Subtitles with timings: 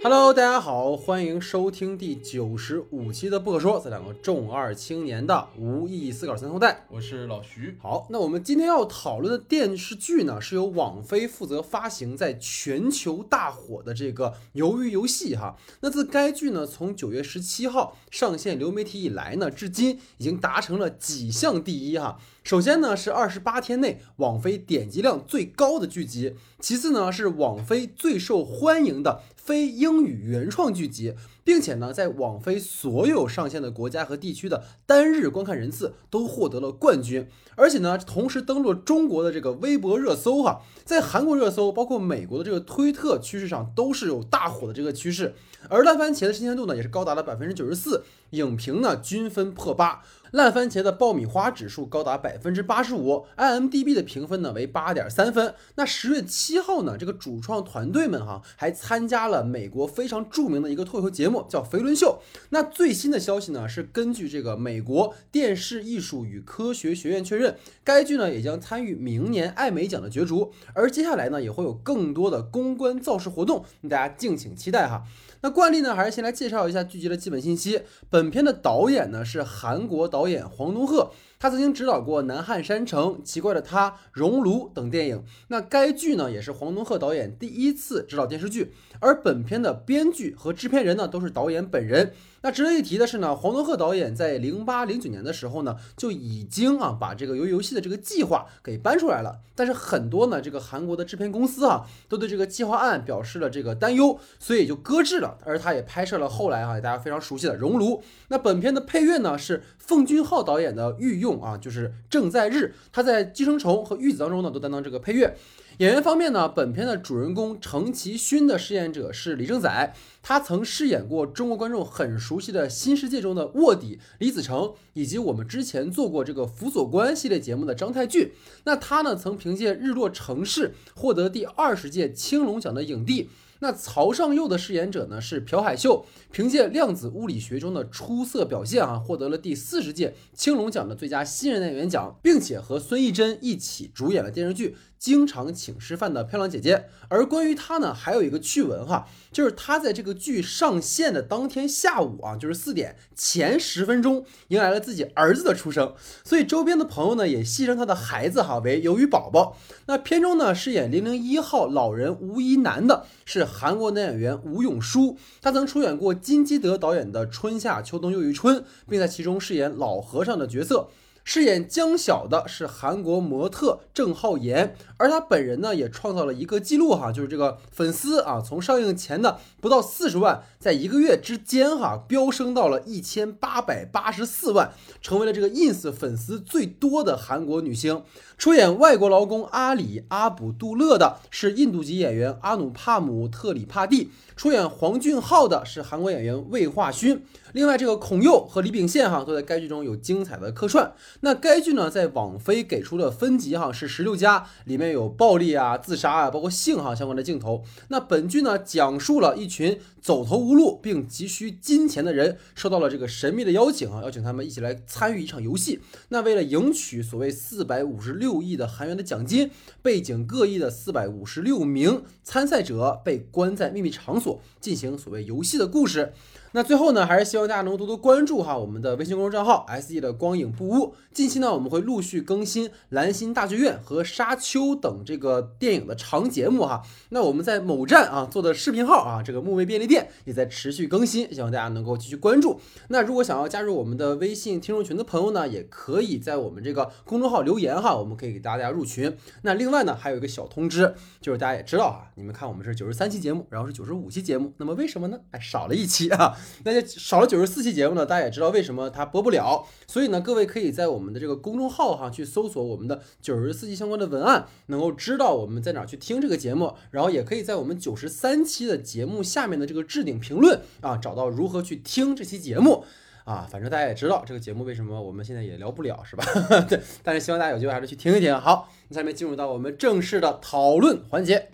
[0.00, 6.86] Hello，大家好，欢迎收听第九十五期的不可说，这两个重二青年的无意义思考三后代。
[6.88, 7.76] 我是老徐。
[7.82, 15.56] 好，那我们今天要讨论的电视剧呢，是由网飞负责发行，在全球大火的这个《鱿鱼游戏》哈。
[15.80, 22.20] 那自该剧呢从九月十七号上线流媒体以来呢，至今已经达成了几项第一哈。
[22.44, 45.34] 首先呢是二十八天内网飞点击量最高的剧集，其次呢是网飞最受欢迎的非英语原创剧集，并且呢在网飞所有上线的国家和地区的单日观看人次都获得了冠军，而且呢同时登陆中国的这个微博热搜哈，在韩国热搜包括美国的这个推特趋势上都是有大火的这个趋势，
[45.70, 50.02] 而烂番茄的新鲜度呢也是高达了百分之九十四，影评呢均分破八。
[50.32, 55.54] 烂番茄的爆米花指数高达百分之八十五，IMDB 的评分呢为八点三分。
[55.76, 62.20] 那十月七号呢，这个主创团队们哈还参加了美国非常著名的一个脱口秀节目，叫《肥伦秀》。
[62.50, 75.04] 那最新的消息呢是根据这个美国电视艺术与科学学院确认，该剧呢也将参与明年艾美奖的角逐，而接下来呢也会有更多的公关造势活动，大家敬请期待哈。
[75.40, 77.82] 那惯例呢，还是先来介绍一下剧集的基本信息。
[78.10, 85.22] 本片的导演呢是韩国导演黄东赫，他曾经执导过《南汉山城》《奇怪的他》《熔炉》等电影。
[85.48, 92.12] 那该剧呢也是黄东赫导演第一次执导电视剧，而本片的编剧和制片人呢都是导演本人。
[92.42, 99.40] 那值得一提的是呢，黄东赫导演在零八零九年的时候呢，就已经啊把这个鱿鱼游戏的这个计划给搬出来了。
[99.56, 105.36] 但是很多呢这个韩国的制片公司啊，都对这个计划案表示了这个担忧，所以就搁置了。
[105.44, 107.96] 而他也拍摄了后来啊大家非常熟悉的《熔炉》。
[108.28, 115.36] 那本片的配乐呢是奉俊昊导演的御用啊，就是正在日，他在《寄生虫》和《玉子》当中呢都担当这个配乐。
[115.78, 128.32] 演员方面呢，本片的主人公程其勋的饰演者是李正宰，他曾饰演过中国观众很熟悉的《新世界》中的卧底李子成，以及我们之前做过这个辅佐官系列节目的张太俊。
[128.64, 130.70] 那他呢，曾凭借《日落城市》
[131.00, 133.30] 获得第二十届青龙奖的影帝。
[133.60, 144.76] 那曹尚佑的饰演者呢是朴海秀，凭借量子物理学中的出色表现啊，获得了第四十届青龙奖的最佳新人演员奖，并且和孙艺珍一起主演了电视剧。
[144.98, 155.94] 经常请吃饭的漂亮姐姐，而关于她呢，还有一个趣闻哈，就是她在这个剧上线的当天下午啊，就是四点前十分钟，迎来了自己儿子的出生，
[156.24, 159.56] 所以周边的朋友呢，也戏称她的孩子哈为鱿鱼宝宝。
[159.86, 168.56] 那片中呢，饰演零零一号老人吴一男的是韩国男演员吴永书，他曾出演过金基德导演的《春夏秋冬又一春》，
[168.88, 170.88] 并在其中饰演老和尚的角色。
[171.24, 188.02] 饰演江晓的是韩国模特郑浩妍，而他本人呢也创造了一个记录哈，就是这个粉丝啊，从上映前的不到四十万，在一个月之间哈飙升到了一千八百八十四万，成为了这个 ins 粉丝最多的韩国女星。
[188.36, 197.24] 出演外国劳工阿里阿卜杜勒的是印度籍演员阿努帕姆特里帕蒂，出演黄俊浩的是韩国演员魏化勋。
[197.52, 200.92] 另外，这个孔佑和李秉宪哈都在该剧中有精彩的客串。
[201.20, 207.64] 那该剧呢，在网飞给出的分级哈是十六加，里面有暴力啊、自杀啊，包括性哈相关的镜头。
[207.88, 215.80] 那本剧呢，讲述了一群走投无路并急需金钱的人，受到了这个神秘的邀请啊，邀请他们一起来参与一场游戏。
[216.08, 219.50] 那为了赢取所谓四百五十六亿的韩元的奖金，
[219.82, 226.12] 背景各异的四百五十六名参赛者被关在秘密场所，进行所谓游戏的故事。
[226.52, 230.94] 那最后呢，还是希望大家能多多关注哈我们的微信公众账号 S E 的光影不污。
[231.12, 236.82] 近期呢，我们会陆续更新《蓝心大剧院》和《沙丘》等这个电影的长节目哈。
[237.10, 242.60] 那我们在某站啊做的视频号啊，这个木卫便利店也在持续更新，希望大家能够继续关注。
[242.88, 249.16] 那如果想要加入我们的微信听众群的朋友呢，也可以在我们这个公众号留言哈，我们可以给大家入群。
[249.42, 255.18] 那另外呢，还有一个小通知，就是大家也知道哈，你们看我们是九十三期节目，然后是九十五期节目，那么为什么呢？
[255.32, 256.36] 哎，少了一期啊。
[256.64, 259.66] 那就少了九十四期节目呢，大家也知道为什么它播不了。
[259.86, 266.74] 所以呢，各位可以在我们的这个公众号哈去搜索我们的九十四期相关的文案，能够知道我们在哪去听这个节目。
[266.90, 272.84] 然后也可以在我们九十三期的节目下面的这个置顶评论啊，找到如何去听这期节目
[273.24, 273.48] 啊。
[273.50, 276.24] 反正大家也知道这个节目为什么我们现在也聊不了，是吧？
[276.68, 278.38] 对，但是希望大家有机会还是去听一听。
[278.38, 281.50] 好，下面进入到我们正式的讨论环节。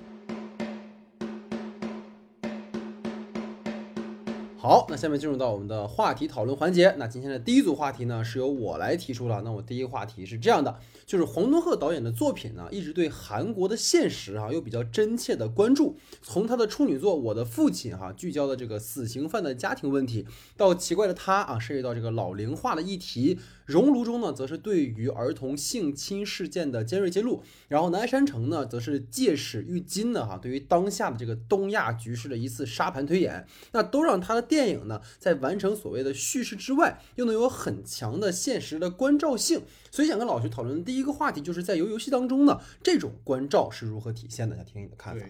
[4.65, 6.95] 好，那下面进入到我们的话题讨论环节。
[6.97, 9.43] 那今天的第一组话题呢，是由我来提出了。
[9.45, 10.75] 那我第一个话题是这样的，
[11.07, 15.97] 就是黄东赫导演的作品呢，一直对韩国的现实啊，有比较真切的关注。
[16.23, 23.39] 从他的处女作《我的父亲》哈，聚焦的这个死刑犯的家庭问题，到奇怪的他啊，涉及到这个老龄化的议题。
[23.67, 33.47] 熔炉中呢，则是对于儿童性侵事件的尖锐揭露；然后南山城呢，则是借史喻今的哈，对于当下的这个东亚局势的一次沙盘推演。
[33.73, 39.63] 那都让他的电影呢，在完成所谓的叙事之外，又能有很强的现实的关照性。
[39.91, 44.55] 所以想跟老徐讨论的第一个话题，就是在游游戏当中呢，这种关照是如何体现的？
[44.55, 45.27] 想听你的看法。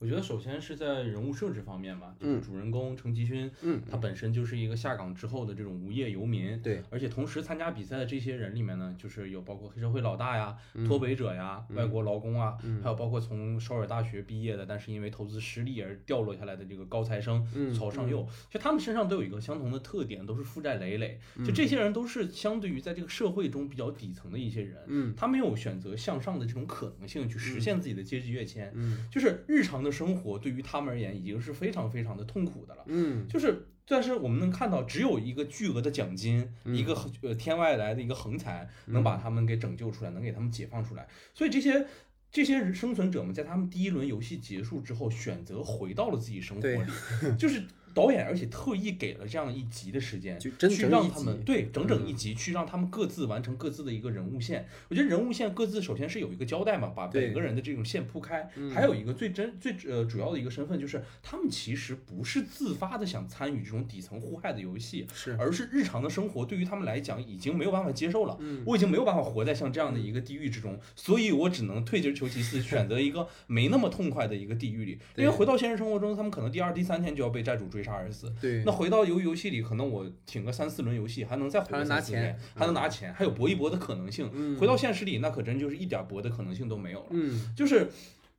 [0.00, 10.56] 我觉得首先是在人物设置方面吧，就是主人公程吉勋，嗯，他本身就是一个下岗之后的这种无业游民，对，而且同时参加比赛的这些人里面呢，就是有包括黑社会老大呀、
[10.86, 17.44] 脱北者呀、外国劳工啊，还有包括从首尔大学毕业的，但是因为投资失利而掉落下来的这个高材生
[17.74, 21.18] 曹尚佑，就他们身上都有一个相同的特点，都是负债累累。
[21.44, 41.06] 就这些人都是相对于在这个社会中比较底层的一些人，嗯，他没有选择向上的这种可能性去实现自己的阶级跃迁，嗯，就是日常的生活对于他们而言已经是非常非常的痛苦的了，嗯，就是，但是我们能看到，只有一个巨额的奖金，一个呃天外来的一个横财，能把他们给拯救出来，能给他们解放出来。
[41.34, 41.86] 所以这些
[42.30, 46.90] 这些生存者们，在他们第一轮游戏结束之后，选择回到了自己生活里，
[47.38, 47.62] 就是。
[47.98, 54.64] 导演而且特意给了这样一集的时间，去让他们对整整一集去让他们各自完成各自的一个人物线。
[54.88, 58.48] 我觉得人物线各自首先是有一个交代嘛，把每个人的这种线铺开。
[58.72, 68.38] 还有一个最真最呃主要的一个身份就是他们其实不是自发的想参与这种底层互害的游戏，是而是日常的生活对于他们来讲已经没有办法接受了。
[68.64, 74.98] 我已经没有办法活在像这样的一个地狱之中，所以我只能退而求其次，选择一个没那么痛快的一个地狱里。
[75.16, 78.32] 因为回到现实生活中，他们可能第二、第三天就要被债主追杀而死。
[78.40, 78.62] 对。
[78.64, 84.56] 那回到游游戏里，可能我挺个三四轮游戏，还能再回三四天，还能拿钱，还有搏一搏的可能性。
[84.56, 87.06] 回到现实里，那可真就是一点搏的可能性都没有了。
[87.10, 87.88] 嗯，就是。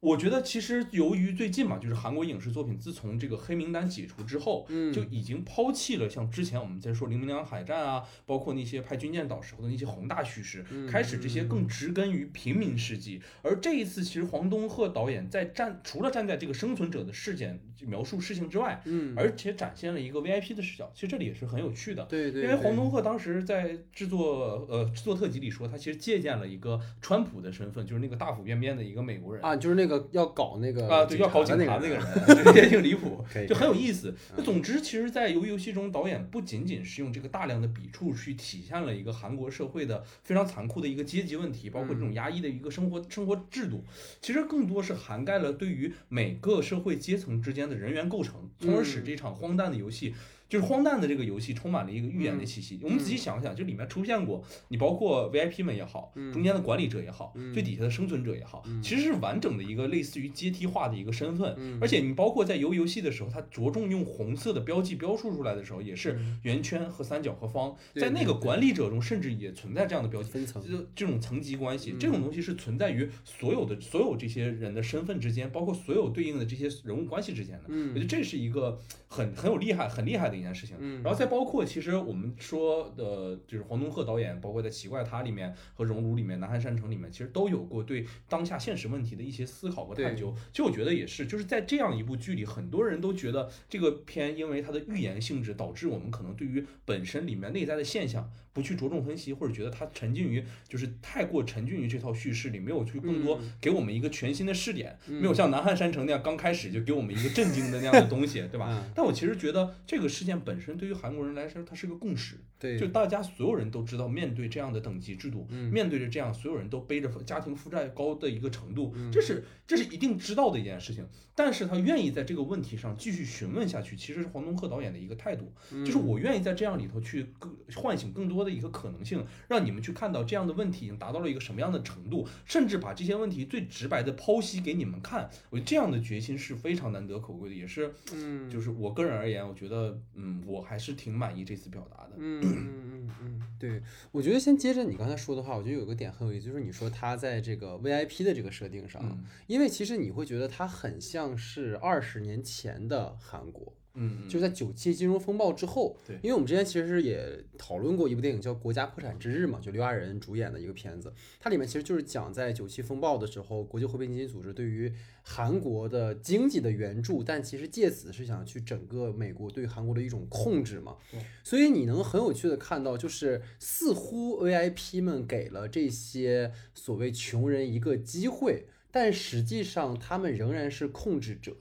[0.02, 13.22] 我觉得其实由于最近嘛，就是韩国影视作品自从这个黑名单解除之后，嗯，就已经抛弃了像之前我们在说《零零两海战》啊，包括那些拍军舰岛时候的那些宏大叙事，开始这些更植根于平民事迹。
[13.42, 20.92] 而这一次，其实黄东赫导演在站除了站在这个生存者的视点描述事情之外，嗯，而且展现了一个 VIP 的视角。
[20.94, 22.44] 其实这里也是很有趣的，对对。
[22.44, 30.90] 因为黄东赫当时在制作呃制作特辑里说，他其实借鉴了一个川普的身份，就是那个大腹便便的一个美国人啊，就是那个要搞那个。
[30.90, 34.16] 啊，对，要搞警察那个人，也挺离谱，就很有意思。
[34.36, 43.84] 那总之，其实，在鱿鱼游戏中，导演不仅仅是用这个大量的笔触去体现了一个韩国社会的非常残酷的一个阶级问题，包括这种压抑的一个生活生活制度，
[44.20, 50.16] 其实更多是涵盖了对于每个社会阶层之间的人员构成，从而使这场荒诞的游戏。
[50.50, 52.80] 就是荒诞的这个游戏充满了一个预言的气息。
[52.82, 61.56] 我们仔细想想，就里面出现过你，包括 VIP 们也好，中间的管理者也好，最底下的生存者也好，其实是完整的一个类似于阶梯化的一个身份。
[61.80, 67.76] 而且你包括在游游戏的时候，它着重用红色的标记标述出来的时候，也是圆圈和三角和方。
[67.94, 70.64] 在那个管理者中，甚至也存在这样的标记，分层，
[70.96, 77.66] 这种层级关系，这种东西是存在于所有的所有这些人的身份之间，包括所有对应的这些人物关系之间的。
[77.68, 80.76] 我觉得这是一个很很有厉害、很厉害的一件事情。
[80.80, 90.34] 嗯然后再包括，其实我们说的，就是黄东赫导演，包括在《奇怪他》里面和《熔炉》里面，《南汉山城》里面，其实都有过对当下现实问题的一些思考和探究。
[90.52, 98.32] 其实我觉得也是，就是在这样一部剧里，很多人都觉得这个片因为它的预言性质，导致我们可能对于本身里面内在的现象。
[98.54, 108.84] 不去着重分析，或者觉得他沉浸于就是太过沉浸于这套叙事里，没有去更多给我们一个全新的视点，没有像南汉山城那样刚开始就给我们一个震惊的那样的东西，对吧？
[108.96, 121.08] 但我其实觉得这个事件本身对于韩国人来说，它是个共识，对，就大家所有人都知道，面对这样的等级制度，面对着这样所有人都背着家庭负债高的一个程度，这是这是一定知道的一件事情。
[121.36, 125.54] 但是他愿意在这个问题上继续询问下去，其实是黄东赫导演的一个态度，
[125.86, 135.30] 就是我愿意在这样里头去更唤醒更多的一个可能性，让你们去看到这样的问题已经达到了一个什么样的程度，甚至把这些问题最直白的剖析给你们看。
[135.50, 142.12] 我觉得这样的决心是非常难得可贵的，也是，嗯，就是我个人而言，我觉得，嗯，我还是挺满意这次表达的。
[142.18, 143.82] 嗯嗯嗯嗯，对，
[144.12, 149.18] 我觉得先接着你刚才说的话，我觉得有个点很有意思，就是你说他在这个 VIP 的这个设定上，
[149.48, 151.30] 因为其实你会觉得他很像。
[151.38, 155.98] 是二十年前的韩国，嗯，就是在九七金融风暴之后。
[156.08, 164.92] 对，因为我们之前其实也讨论过一部电影叫《国家破产之日》嘛，就刘亚仁主演的一个片子，它里面其实就是讲在九七风暴的时候，国际货币基金组织对于
[165.22, 170.96] 韩国的经济的援助，但其实借此是想去整个美国对韩国的一种控制嘛。
[171.44, 181.58] 所以你能很有趣的看到，就是似乎 VIP 们给了这些所谓穷人一个机会，但实际上他们仍然是控制者。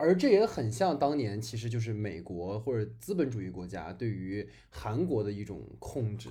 [0.00, 6.30] 而这也很像当年，其实就是美国或者资本主义国家对于韩国的一种控制，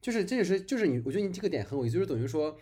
[0.00, 2.58] 就是这也是就是你，我觉得你这个点很有意思，就是等于说，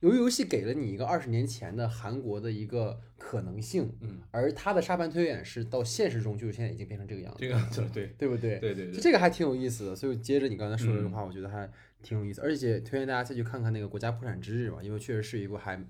[0.00, 8.58] 由于游戏给了你一个二十年前的韩国的一个可能性，嗯，而它的沙盘推演是到现实中，就是现在已经变成这个样子，这个样子，对对不对？
[8.58, 9.94] 对对对，这个还挺有意思的。
[9.94, 11.70] 所以接着你刚才说的这话，我觉得还
[12.02, 15.84] 挺有意思，而且推荐大家再去看看那个《国家破产之日》嘛，因为确实是一部还。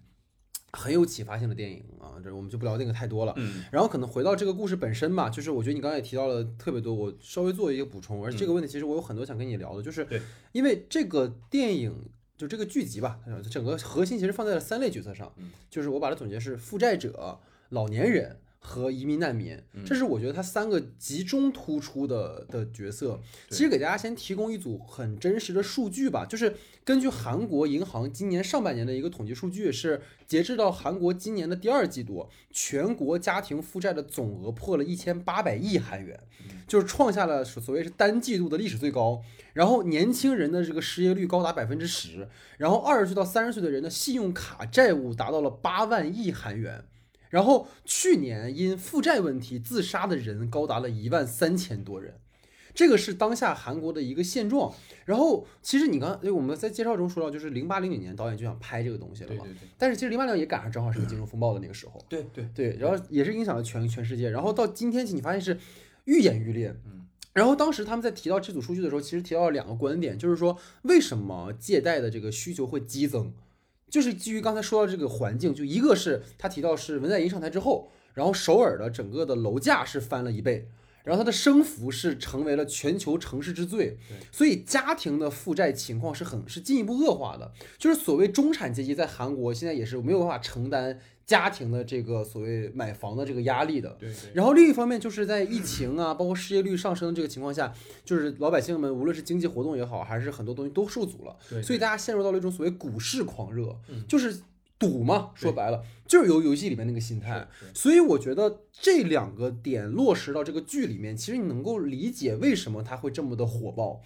[0.74, 3.32] 很有启发性的电影啊，这我们就不聊那个太多了。
[3.36, 8.24] 嗯，然后可能回到这个故事本身吧，就是我觉得你刚才也提到了特别多，我稍微做一个补充。
[8.24, 10.06] 而且这个问题其实我有很多想跟你聊的，就是
[10.52, 15.32] 因为这个电影就这个剧集吧，整个核心其实放在了三类角色上，
[15.70, 17.38] 就是我把它总结是负债者、
[17.70, 18.38] 老年人。
[18.66, 23.20] 和移民难民，这是我觉得他三个集中突出的的角色。
[23.50, 36.18] 其实给大家先提供一组很真实的数据吧，就是根据韩国银行今年上半年的一个统计数据，是截至到韩国今年的第二季度，全国家庭负债的总额破了一千八百亿韩元，
[36.66, 39.22] 就是创下了所谓是单季度的历史最高。
[39.52, 46.82] 然后年轻人的这个失业率高达百分之十，然后二十岁到三十岁的人的信用卡债务达到了八万亿韩元。
[47.34, 52.14] 然后去年因负债问题自杀的人高达了一万三千多人，
[52.72, 54.72] 这个是当下韩国的一个现状。
[55.04, 59.42] 然后其实你刚，哎，我们在介绍中说到，就是零八零九年导演就想拍这个东西了嘛。
[59.42, 59.68] 对对对。
[59.76, 62.00] 但是其实零八年也赶上正好是个金融风暴的那个时候。
[62.08, 62.76] 对对对。
[62.78, 64.30] 然后也是影响了全全世界。
[64.30, 65.58] 然后到今天起，你发现是
[66.04, 66.72] 愈演愈烈。
[66.86, 67.08] 嗯。
[67.32, 73.32] 然后当时他们在提到这组数据的时候，其实提到了两个观点，就是说为什么借贷的这个需求会激增。
[73.94, 80.66] 就是基于刚才说到这个环境，就一个是他提到是文在寅上台之后，然后首尔的整个的楼价是翻了一倍，
[81.04, 83.96] 然后它的升幅是成为了全球城市之最，
[84.32, 90.98] 所以家庭的负债情况是很是进一步恶化的，就是所谓中产阶级在韩国现在也是没有办法承担。
[91.26, 94.12] 家庭的这个所谓买房的这个压力的，对。
[94.34, 97.72] 然后另一方面就是在疫情啊，包括失业率上升的这个情况下，
[98.04, 101.36] 就是老百姓们无论是经济活动也好，还是很多东西都受阻了。
[101.48, 101.62] 对。
[101.62, 103.74] 所以大家陷入到了一种所谓股市狂热，
[104.06, 104.40] 就是
[104.78, 107.48] 赌嘛，说白了就是游游戏里面那个心态。
[107.72, 114.02] 所以我觉得这两个点落实到这个剧里面，其实你能够理解为什么它会这么的火爆。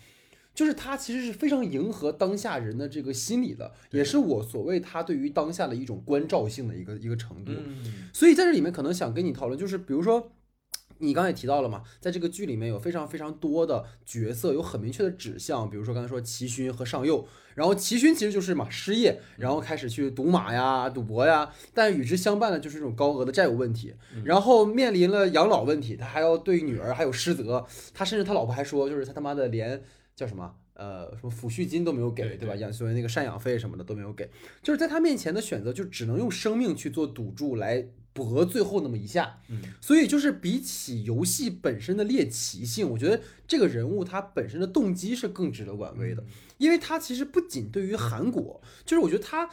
[0.58, 7.52] 就是他其实是非常迎合当下人的这个心理的，也是我所谓他对于当下的一种关照性的一个一个程度。
[8.12, 10.32] 所以在这里面可能想跟你讨论，就是比如说
[10.98, 17.24] 你刚才也提到了嘛，在这个剧里面有非常非常多的角色，有很明确的指向，比如说刚才说齐勋和尚佑，
[17.54, 29.80] 然后齐勋其实就是嘛失业，然后开始去赌马呀、赌博呀，但与之相伴的就是这种高额的债务问题，然后面临了养老问题，他还要对女儿还有失责，他甚至他老婆还说，就是他他妈的连。
[30.18, 30.52] 叫什么？
[30.74, 32.56] 呃，什么抚恤金都没有给，对吧？
[32.56, 34.28] 养所谓那个赡养费什么的都没有给，
[34.60, 39.38] 就是在他面前的选择，就只能用生命去做赌注来搏最后那么一下。
[39.48, 46.24] 嗯，所以就是比起游戏本身的猎奇性，我觉得这个人物他本身的动机是更值得玩味的，
[46.56, 49.48] 因为他其实不仅对于韩国，就是我觉得他。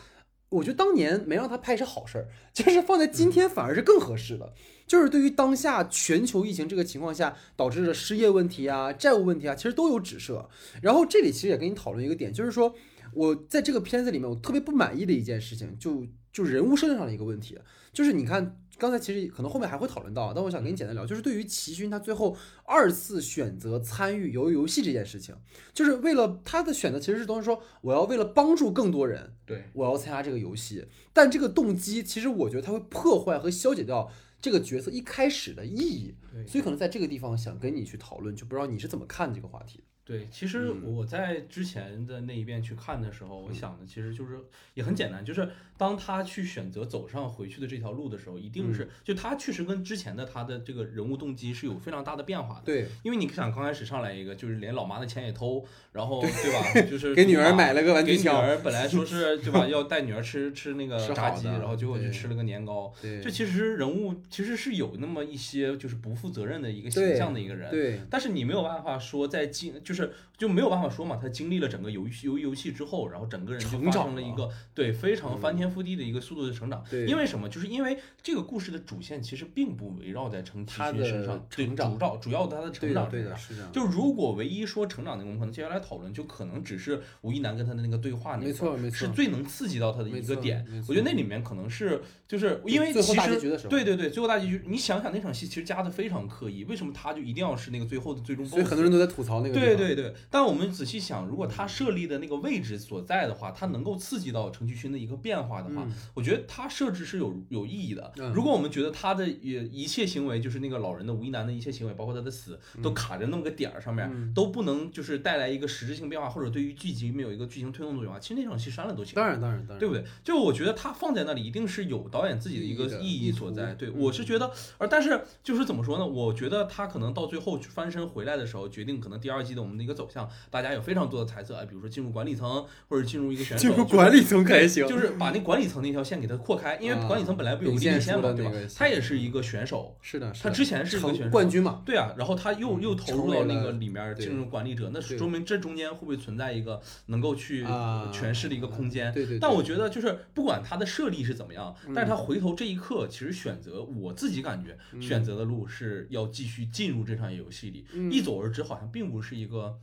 [0.50, 4.54] 我觉得当年没让他拍是好事儿，就是放在今天反而是更合适的。
[4.88, 10.48] 就是对于当下全球疫情这个情况下导致的失业问题啊、债务问题啊，其实都有指涉。
[10.82, 12.74] 然后这里其实也跟你讨论一个点，就是说
[13.14, 17.58] 我在这个片子里面我特别不满意的一件事情，就就人物设定上的一个问题，
[17.92, 18.62] 就是你看。
[18.78, 25.36] 刚才其实可能后面还会讨论到，但我想跟你简单聊，就是对于齐勋他最后二次选择参与鱿鱼游戏这件事情，
[25.74, 36.16] 就是为了他的选择其实是等于说我要为了帮助更多人，对，我要参加这个游戏，但这个动机其实我觉得他会破坏和消解掉这个角色一开始的意义，
[36.48, 39.84] 所以可能在这个地方想跟你去讨论，就不知道你是怎么看这个话题。
[40.06, 44.40] 对，其实我在之前的那一遍去看的时候，我想的其实就是
[44.76, 52.62] 也很简单，就是当他去选择走上回去的这条路的时候，一定是就他确实跟之前的他的这个人物动机是有非常大的变化的。
[52.66, 56.82] 对，因为你想刚开始上来一个就是连老妈的钱也偷，然后对吧？
[56.88, 59.66] 就是给女儿买了个玩具给女儿本来说是 对吧？
[59.68, 62.94] 要带女儿吃吃那个炸鸡，然后结果就吃了个年糕。
[63.02, 67.72] 对，这其实人物其实是有那么一些就是不负责任的一个形象的一个人。
[67.72, 69.95] 对，但是你没有办法说在进就。
[69.96, 76.84] 就是就没有办法说嘛，他经历了整个游戏游游戏之后，然后整个人就发成了生了一个对非常翻天覆地的一个速度的成长。
[76.90, 77.48] 对因为什么？
[77.48, 83.56] 就是因为这个故事的主线其实并不围绕在程其他的勋身上，对成长主要主要他的成对的对的，长身上。
[83.56, 83.72] 是这样。
[83.72, 98.46] 就如果唯一说成长那个，我们可能接下来讨论，就可能只是吴亦男跟他的那个对话那没错没错是最能刺激到他的一个点我觉得那里面可能是就是因为最后其实大结局的时候对对对，最后大结局，你想想那场戏其实加的非常刻意，为什么他就一定要是那个最后的最终？
[98.46, 99.54] 所以很多人都在吐槽那个。
[99.54, 108.12] 对对对，但我们仔细想，如果他设立的那个位置所在的话，他能够刺激到程序勋的一个变化的话，我觉得他设置是有有意义的。
[108.18, 119.14] 嗯如果我们觉得他的也一切行为，就是那个老人的吴一男的一切行为，包括他的死，都卡在那么个点儿上面，嗯都不能就是带来一个实质性变化，或者对于剧集没有一个剧情推动作用啊，其实那场戏删了都行。
[119.16, 120.04] 当然当然当然，对不对？
[120.24, 123.74] 就我觉得他放在那里，一定是有导演自己的一个意义所在。
[123.74, 126.06] 对嗯我是觉得，而但是就是怎么说呢？
[126.06, 138.52] 我觉得他可能到最后翻身回来的时候，决定可能第二季的我们的一个走向，大家有非常多的猜测，哎，比如说进入管理层，或者进入一个选手，进入就是管理层还行，就是把那管理层那条线给它扩开，因为啊管理层本来不有个秉地线嘛，对吧？
[138.76, 149.12] 他也是一个选手，是的，他之前是一个选手冠军嘛，对啊，然后他又又投入到那个里面进入管理者，那说明这中间会不会存在一个能够去啊诠释的一个空间？
[149.14, 159.78] 对对对但我觉得就是不管他的设立是怎么样，但是他嗯回头这一刻，其实选择我自己感觉选择的路是要继续进入这场游戏里，嗯一走而之好像并不是一个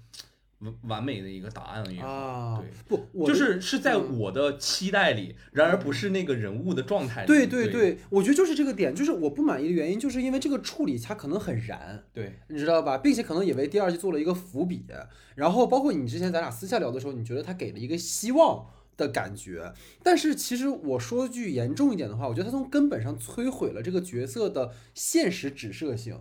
[0.58, 2.08] 完完美的一个答案一样。
[2.08, 7.26] 啊，对，不，我就是是在嗯我的期待里，然而不是那个人物的状态里。
[7.26, 14.86] 对对对，我觉得就是这个点，就是我不满意的原因，就是因为这个处理它可能很燃，对你知道吧，并且可能也为第二季做了一个伏笔。
[15.34, 19.72] 然后包括你之前咱俩私下聊的时候，你觉得他给了一个希望的感觉，
[20.02, 26.18] 但是其实我说句严重一点的话，我觉得他从根本上摧毁了这个角色的现实指涉性。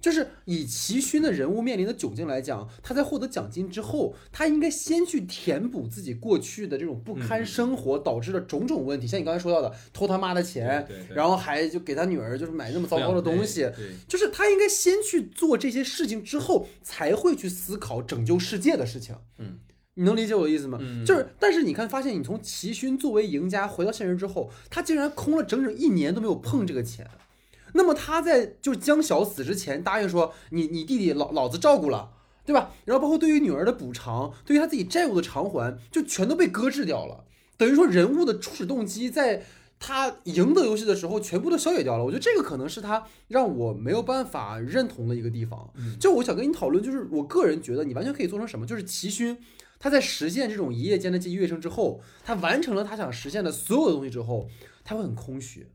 [0.00, 19.16] 就是以齐勋的人物面临的窘境来讲，他在获得奖金之后，他应该先去填补自己过去的这种不堪嗯生活导致的种种问题，像你刚才说到的偷他妈的钱，然后还就给他女儿就是买那么糟糕的东西，对，就是他应该先去做这些事情之后，才会去思考拯救世界的事情。
[19.38, 19.58] 嗯，
[19.98, 20.78] 你能理解我的意思吗？
[20.80, 27.04] 嗯就是，但是你看，发现你从齐勋作为赢家回到现实之后，他竟然空了整整一年都没有碰这个钱。
[27.74, 32.10] 那么他在就是江晓死之前答应说，你你弟弟老老子照顾了，
[32.46, 32.70] 对吧？
[32.84, 37.24] 然后包括对于女儿的补偿，对于他自己债务的偿还，就全都被搁置掉了。
[37.56, 39.44] 等于说人物的初始动机在
[39.80, 42.04] 他赢得游戏的时候全部都消解掉了。
[42.04, 45.68] 我觉得这个可能是他让我没有办法认同的一个地方。
[46.00, 49.36] 就我想跟你讨论，就是我个人觉得你完全可以做成什么，就是齐勋
[49.78, 54.48] 他在实现这种一夜间的记忆跃升之后，他完成了他想实现的所有的东西之后，
[54.84, 55.68] 他会很空虚。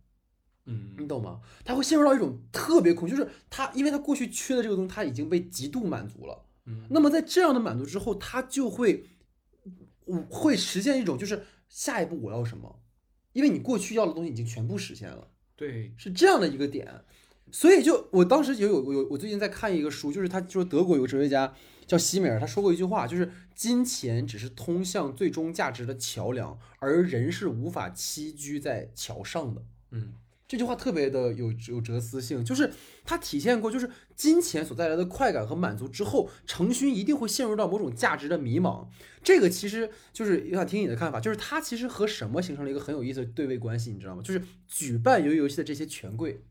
[0.65, 1.41] 嗯你懂吗？
[1.65, 6.45] 他会陷入到一种特别空虚，就是他因为他过去缺的这个东西，他已经被极度满足了。
[6.65, 9.05] 嗯那么在这样的满足之后，他就会，
[10.05, 12.81] 我会实现一种就是下一步我要什么，
[13.33, 17.03] 因为你过去要的东西已经全部实现了，对，是这样的一个点。
[17.51, 21.53] 所以就我当时也有有我最近在看一个书，就是他说德国有个哲学家
[21.87, 29.63] 叫西美尔，他说过一句话，就是金钱只是通向最终价值的桥梁，而人是无法栖居在桥上的。
[29.91, 30.13] 嗯
[30.45, 32.71] 这句话特别的有有哲思性，就是
[33.03, 38.87] 它体现过，就是金钱所带来的快感和满足之后，程勋一定会陷入到某种价值的迷茫。
[39.23, 44.21] 这个其实就是我想听你的看法，就是它其实和什么形成了一个很有意思的对位关系，你知道吗？
[44.21, 46.43] 就是举办游戏游戏的这些权贵。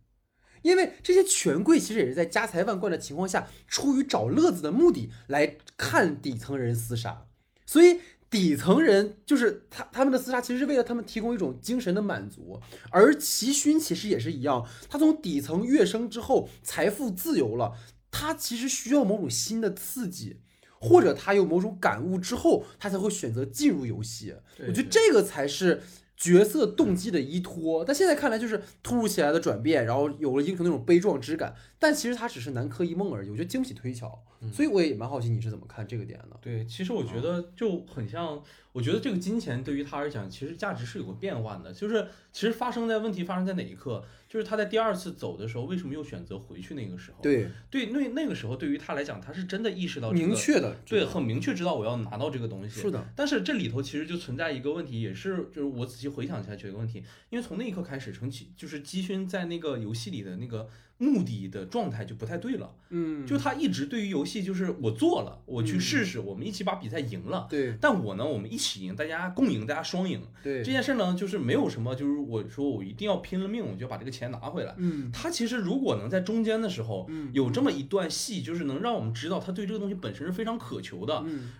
[0.63, 7.27] 因为这些权贵其实也是在家财万贯的情况下，出于找乐子的目的来看底层人厮杀，
[7.67, 12.61] 所以底层人就是他他们的厮杀，其实是为了他们提供一种精神的满足。
[12.91, 17.73] 而齐勋其实也是一样，他从底层跃升之后，财富自由了，
[18.11, 20.39] 他其实需要某种新的刺激，
[20.81, 24.35] 或者他有某种感悟之后，他才会选择进入游戏。
[24.61, 25.83] 我觉得这个才是
[26.23, 27.85] 角色动机的依托。
[27.85, 33.31] 但现在看来就是突如其来的转变，然后有了英雄那种悲壮之感，但其实他只是南柯一梦而已。
[33.31, 36.37] 我觉得经不起推敲，所以我也蛮好奇你是怎么看这个点的。
[36.41, 38.41] 对，其实我觉得就很像，
[38.73, 41.73] 我觉得这个金钱对于他而讲，其实价值是有个变换的。
[41.73, 47.23] 就是其实发生在问题发生在哪一刻，就是他在第二次走的时候，为什么又选择回去那个时候？
[47.23, 52.81] 对，对，那那个时候对于他来讲，他是真的意识到、这个、明确的，对，很明确知道我要拿到这个东西。
[52.81, 60.69] 是的，但是这里头其实就存在一个问题，也是就是我仔细回想起来这个问题，因为从那一刻开始，成启就是基勋在那个游戏里的那个
[60.99, 62.75] 目的的状态就不太对了。
[62.91, 67.47] 嗯，就他一直对于游戏就是我做了，我去试试，我们一起把比赛赢了。
[67.51, 70.21] 对，但我呢，我们一起赢，大家共赢，大家双赢。
[70.43, 74.75] 对，这件事呢，就是没有什么，就是我说我一定要拼了命，我就把这个钱拿回来。
[74.79, 81.23] 嗯，他其实如果能在中间的时候有这么一段戏，就是能让我们知道他对这个东西本身是非常渴求的。
[81.27, 81.51] 嗯。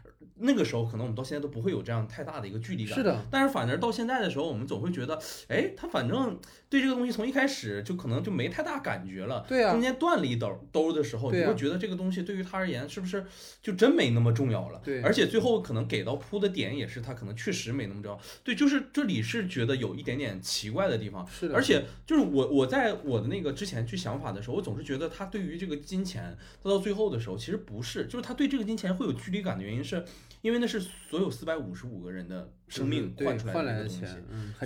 [0.45, 3.25] 那个时候可能我们到现在都不会有这样太大的一个距离感，是的。
[3.31, 5.17] 但是反而到现在的时候，我们总会觉得，
[5.49, 6.37] 哎，他反正
[6.73, 9.45] 对这个东西从一开始就可能就没太大感觉了。
[9.47, 13.23] 对中间断了一兜兜的时候，你会觉得这个东西对于他而言是不是
[13.63, 14.81] 就真没那么重要了？
[14.83, 15.03] 对。
[15.03, 18.19] 而且最后可能给到铺的点也是他可能确实没那么重要。
[18.43, 21.27] 对，就是这里是觉得有一点点奇怪的地方。
[21.29, 21.55] 是的。
[21.55, 30.03] 而且就是我我在我的那个之前去想法的时候，我总是觉得他对于这个金钱，他到最后的时候其实不是，就是他对这个金钱会有距离感的原因是。
[30.43, 34.05] 因为那是所有四百五十五个人的生命换出来的东西，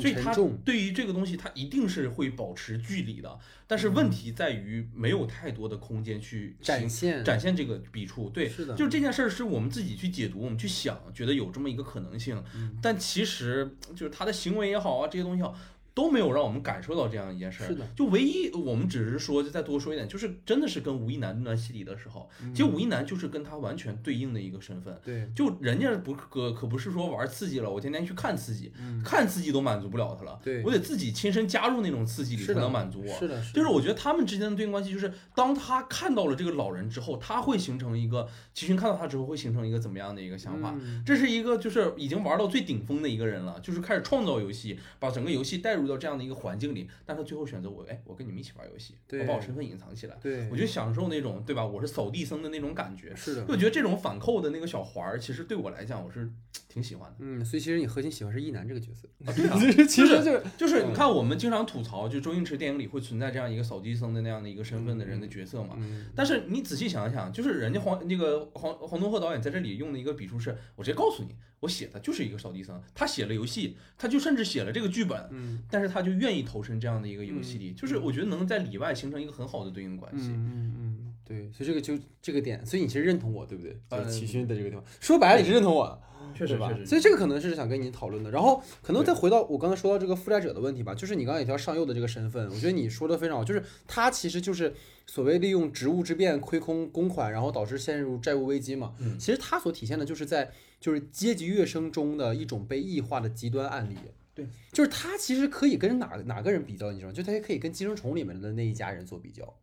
[0.01, 0.35] 所以他
[0.65, 3.39] 对于这个东西，他一定是会保持距离的。
[3.67, 8.31] 但是问题在于没有太多的空间去展现展现这个笔触。
[8.31, 12.43] 对，是的，就这件事儿是我们自己去解读，我们去想，觉得有这么一个可能性。
[12.81, 15.55] 但其实就是他的行为也好啊，这些东西好。
[15.97, 17.83] 都没有让我们感受到这样一件事儿，是的。
[17.97, 24.95] 就唯一我们只是说，就再多说一点，就是真的是跟吴亦男那段戏里的时候，其实吴亦男就是跟他完全对应的一个身份。
[25.03, 28.71] 对，就人家不可可不是说玩刺激了，我天天去看刺激，
[29.03, 30.39] 看刺激都满足不了他了。
[30.45, 33.19] 对，我得自己亲身加入那种刺激里才能满足我。
[33.19, 40.75] 是的，就是我觉得他们之间的对应关系，就是当他看到了这个老人之后，他会形成一个，齐勋看到他之后会形成一个怎么样的一个想法？
[41.07, 46.67] 这是一个就是已经玩到最顶峰的一个人了，就是开始创造游戏，把整个游戏带入到这样的一个环境。
[46.75, 51.65] 里，但他最后选择我，哎，我跟你们一起玩游戏，我把我身份隐藏起来，对我就享受那种，对吧？
[51.65, 56.31] 我是扫地僧的那种感觉，是的，我觉得这种反扣的那个小环儿，其实对我来讲，我是
[56.77, 57.17] 挺喜欢的。
[57.21, 59.59] 嗯，所以其实你核心喜欢是一男这个角色，对啊，
[59.89, 65.79] 其实就就是你看，我们经常吐槽，就周星驰电影里会存在这样一个扫地僧的那样的一个身份的人的角色嘛。
[66.15, 71.31] 但是你仔细想一想，就是人家黄那个黄黄东赫导演在这里用的一个笔触是，我直接告诉你。
[71.61, 83.75] 我写的就是一个扫地僧，他写了游戏，他就甚至写了这个剧本，嗯，但是他就愿意投身这样的一个游戏里，就是我觉得能在里外形成一个很好的对应关系，嗯嗯，对，所以这个就这个点，所以你其实认同我，对不对？
[83.89, 85.99] 呃，齐勋的这个地方，说白了你是认同我，
[86.37, 86.71] 确实吧？
[86.85, 94.75] 所以这个可能是想跟你讨论的，然后可能再回到我刚才说到这个负债者的问题吧，就是你刚才也提到上右的这个身份，我觉得你说的非常好，就是他其实就是
[95.07, 100.53] 所谓利用职务之便亏空公款，然后导致陷入债务危机嘛，嗯，其实他所体现的就是在。
[100.79, 103.97] 就是阶级跃升中的一种被异化的极端案例，
[104.35, 107.15] 对，就是他其实可以跟哪哪个人比较，你知道吗？
[107.15, 109.55] 就他也可以跟寄生虫里面的那一家人做比较，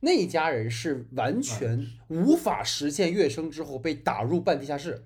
[0.00, 5.04] 那一家人是完全无法实现跃升之后被打入半地下室，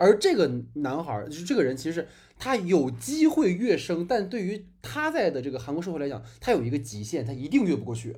[0.00, 2.08] 而这个男孩就是这个人，其实
[2.38, 8.16] 他有机会跃升，但对于他在的这个韩国社会来讲，他有一个极限，他一定越不过去，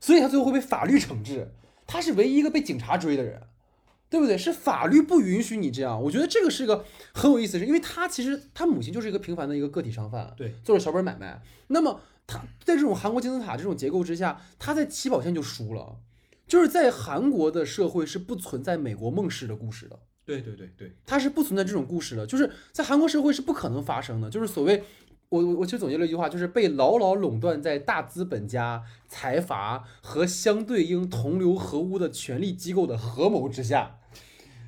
[0.00, 1.52] 所以他最后会被法律惩治，
[1.86, 3.42] 他是唯一一个被警察追的人。
[4.12, 4.36] 对不对？
[4.36, 6.02] 是法律不允许你这样。
[6.02, 11.40] 我觉得这个是个很有意思的事，因为他其实他母亲就是一个平凡的一个个体商贩，对，做着小本买卖。
[11.68, 15.96] 那么他在这种韩国金字塔这种结构之下，他在起跑线就输了。
[16.46, 19.98] 就是在韩国的社会是不存在美国梦式的故事的。
[20.24, 22.26] 对对对对，它是不存在这种故事的。
[22.26, 24.30] 就是在韩国社会是不可能发生的。
[24.30, 24.84] 就是所谓
[25.28, 33.98] 我我我其实总结了一句话，就是被牢牢垄断在大资本家、财阀和相对应同流合污的权力机构的合谋之下。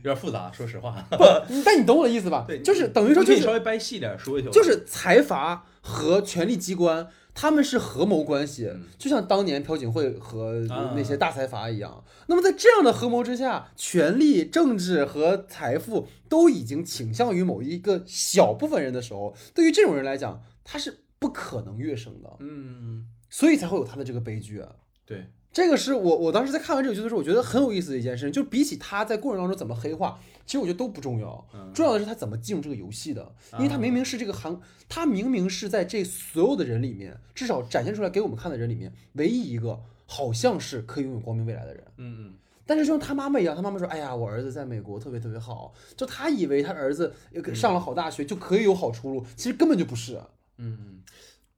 [0.03, 1.03] 有点复杂，说实话。
[1.11, 1.25] 不，
[1.65, 2.45] 但你懂我的意思吧？
[2.47, 12.05] 对，就是等于说，就是稍微掰细点说一下，就是财阀和权力机关他们是合谋关系，就像当年朴槿惠和那些大财阀一样。
[12.29, 22.37] 那么在这样的合谋之下，权力、政治和财富都已经倾向于某一个小部分人的时候，对于这种人来讲，他是不可能跃升的。
[22.39, 24.71] 嗯，所以才会有他的这个悲剧啊。
[25.05, 25.27] 对。
[25.55, 41.85] 这个是我我当时在看完这个剧的时候，我觉得很有意思的一件事情，就比起他在过程当中怎么黑化，其实我觉得都不重要，重要的是他怎么进入这个游戏的，因为他明明是这个韩，他明明是在这所有的人里面，至少展现出来给我们看的人里面，唯一一个好像是可以拥有光明未来的人。
[41.99, 42.35] 嗯嗯。
[42.67, 47.15] 但是就像他妈妈一样，他妈妈说：“哎呀，我儿子在美国特别特别好，就他以为他儿子
[47.55, 50.21] 上了好大学就可以有好出路，其实根本就不是。”
[50.59, 51.03] 嗯嗯。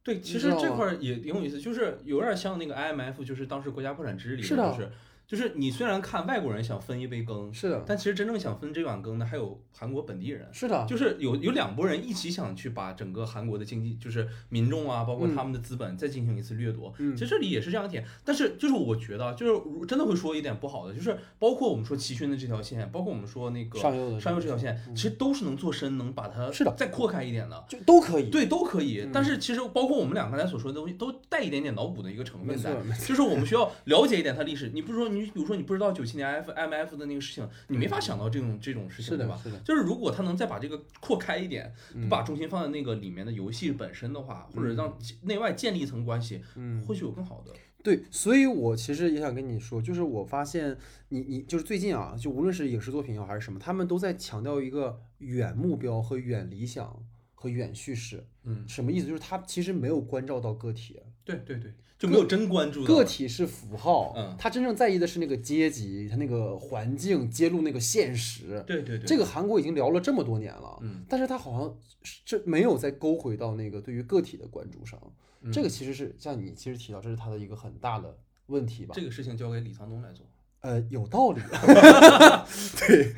[0.06, 4.88] 对，其实这块儿也挺有意思，就是有点像那个 IMF，就是当时国家破产之日里，就是
[5.26, 10.48] 就是你虽然看外国人想分一杯羹，是的，但其实真正想分这碗羹的还有韩国本地人。
[10.52, 16.94] 是的，就是有有两拨人一起想去把整个韩国的经济，就是民众啊，包括他们的资本再进行一次掠夺。
[16.98, 27.64] 嗯其实这里也是这样体验，但是就是我觉得，就是如真的会说一点不好的，就是包括我们说齐勋的这条线，包括我们说那个上游的上游这条线，其实都是能做深，能把它是的再扩开一点的。
[27.68, 28.30] 就都可以。
[28.30, 29.00] 对，都可以。
[29.00, 32.72] 嗯但是其实包括我们俩刚才所说的东西，都带一点点脑补的一个成分在
[33.04, 34.70] 就是我们需要了解一点它历史。
[34.72, 39.40] 你不是说你，比如说你不知道九七年 F M F 的那个事情，你没法想到这种这种事情，是的对吧？
[39.42, 47.52] 是的就是如果他能再把这个扩开一点，不把重心放在那个里面的游戏本身的话，或者让内外建立一层关系，嗯或许有更好的。
[47.82, 50.76] 对，所以我其实也想跟你说，就是我发现
[51.10, 57.00] 你你就是最近啊，就无论是影视作品也好还是什么，他们都在强调一个远目标和远理想
[57.32, 58.26] 和远叙事。
[58.42, 59.06] 嗯，什么意思？
[59.06, 68.62] 就是他其实没有关照到个体，对对对，就没有真关注到个体是符号，嗯他真正在意的是那个阶级，他那个环境，揭露那个现实。
[68.66, 75.00] 对对对，这个韩国已经聊了这么多年了，嗯但是他好像是这没有再勾回到那个对于个体的关注上。
[75.42, 78.92] 嗯这个其实是像你其实提到，这是他的一个很大的问题吧？
[78.94, 80.26] 这个事情交给李沧东来做。
[80.62, 81.40] 呃，有道理。
[82.80, 83.14] 对，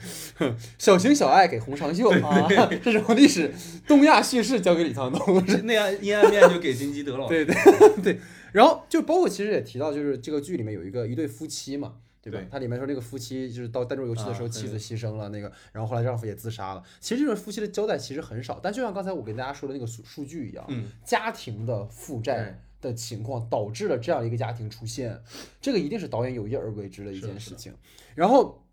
[0.76, 2.46] 小情小爱给洪长秀啊，
[2.82, 3.54] 这种历史
[3.86, 5.42] 东亚叙事交给李沧东。
[5.64, 7.46] 那样阴暗面就给金基德老师。
[7.46, 8.20] 对对对，
[8.52, 11.96] 然后就包括其实也提到，就是这个剧里面有一个一对夫妻嘛。
[12.20, 12.48] 对吧对？
[12.50, 16.82] 它里面说这个夫妻就是到弹珠游戏的时候，妻子牺牲了，那个，然后后来丈夫也自杀了。
[17.00, 25.22] 其实这种夫妻的交代其实很少，但就像刚才我跟大家说的那个数数据一样，嗯，家庭的负债的情况导致了这样一个家庭出现，
[25.60, 27.72] 这个一定是导演有意而为之的一件事情。
[28.16, 28.64] 然后，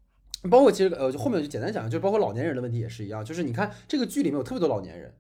[0.49, 5.13] 包括其实呃，就后面就简单讲，就包括老年人的问题也是一样，就是你看这个剧里面有特别多老年人。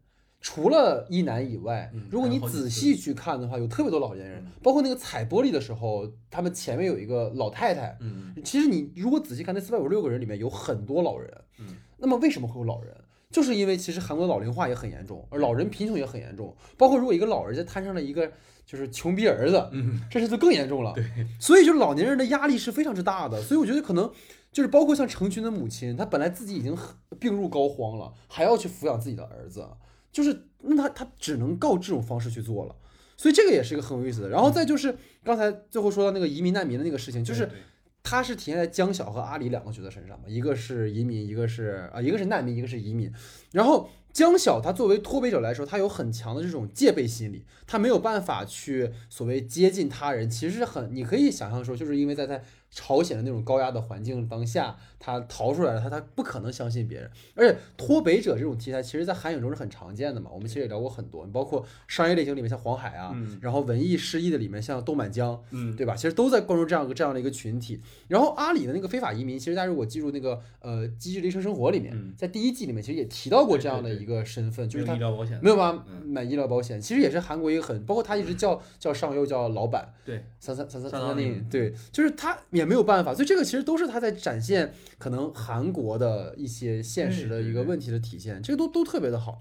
[0.47, 7.97] 除了一男以外嗯，如果你仔细去看的话，有特别多老年人，包括那个踩玻璃的时候，他们前面有一个老太太。
[7.99, 11.35] 嗯其实你如果仔细看，那四百五十六个人里面有很多老人。
[11.57, 11.65] 嗯，
[11.97, 12.95] 那么为什么会有老人？
[13.31, 16.55] 就是因为其实韩国的老龄化也很严重，而老人贫穷也很严重。
[16.77, 18.31] 包括如果一个老人家摊上了一个
[18.67, 20.93] 就是穷逼儿子，嗯，这事就更严重了。
[20.93, 21.03] 对，
[21.39, 23.41] 所以就是老年人的压力是非常之大的。
[23.41, 24.11] 所以我觉得可能
[24.51, 26.77] 就是包括像成群的母亲，她本来自己已经
[27.19, 29.67] 病入膏肓了，还要去抚养自己的儿子，
[30.15, 32.75] 就是那他他只能靠这种方式去做了。
[33.17, 34.29] 所以这个也是一个很有意思的。
[34.29, 37.61] 然后再就是刚才最后说到那个移民难民的那个事情，就是对对
[38.01, 43.11] 它是体现在江晓和阿里两个角色身上嘛，一个是移民，一个是啊、一个是难民，一个是移民。
[43.51, 52.43] 然后江晓他作为脱北者来说，他有很强的这种戒备心理，他没有办法去所谓接近他人，其实是很你可以想象说，就是因为在在
[52.75, 57.09] 朝鲜的那种高压的环境当下，他逃出来了，他他不可能相信别人。
[57.33, 65.95] 而且脱北者这种题材，其实在韩影中是很常见的嘛，我们其实也聊过很多，包括商业类型里面像黄海啊，嗯然后文艺诗意的里面像豆满江，嗯，对吧？
[65.95, 67.79] 其实都在关注这样一个这样的一个群体。
[68.09, 89.39] 然后阿里的那个非法移民，其实大家如果记住那个呃《机智的一生生活》里面，嗯在第一季里面其实也提到过这样的一个身份，就是他没有医疗保险没有办法嗯买医疗保险，其实也是韩国一个很，包括他一直叫叫上优叫老板，对，三三三三三三对，就是他也没有办法，所以这个其实都是他在展现可能韩国的一些现实的一个问题的体现，这个都都特别的好。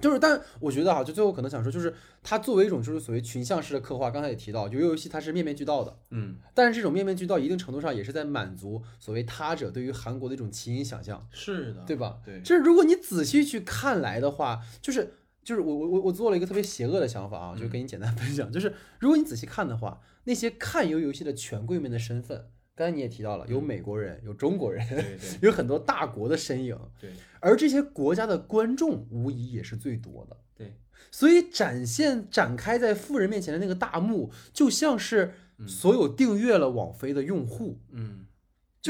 [0.00, 12.18] 就是，但我觉得哈，就最后可能想说，就是它作为一种就是所谓群像式的刻画，刚才也提到，游游戏它是面面俱到的，嗯，但是这种面面俱到，一定程度上也是在满足所谓他者对于韩国的一种奇淫想象，是的，对吧？
[12.24, 25.38] 对，就是如果你仔细去看来的话，就是就是我我我我做了一个特别邪恶的想法啊，就跟你简单分享，就是如果你仔细看的话，那些看游游戏的权贵们的身份，刚才你也提到了，有美国人，有中国人，对对。
[25.40, 27.10] 有很多大国的身影，对。
[27.40, 30.36] 而这些国家的观众无疑也是最多的。
[30.54, 30.76] 对，
[31.10, 35.66] 所以展现展开在富人面前的那个大幕，就像是嗯。
[35.66, 38.26] 所有订阅了网飞的用户，嗯，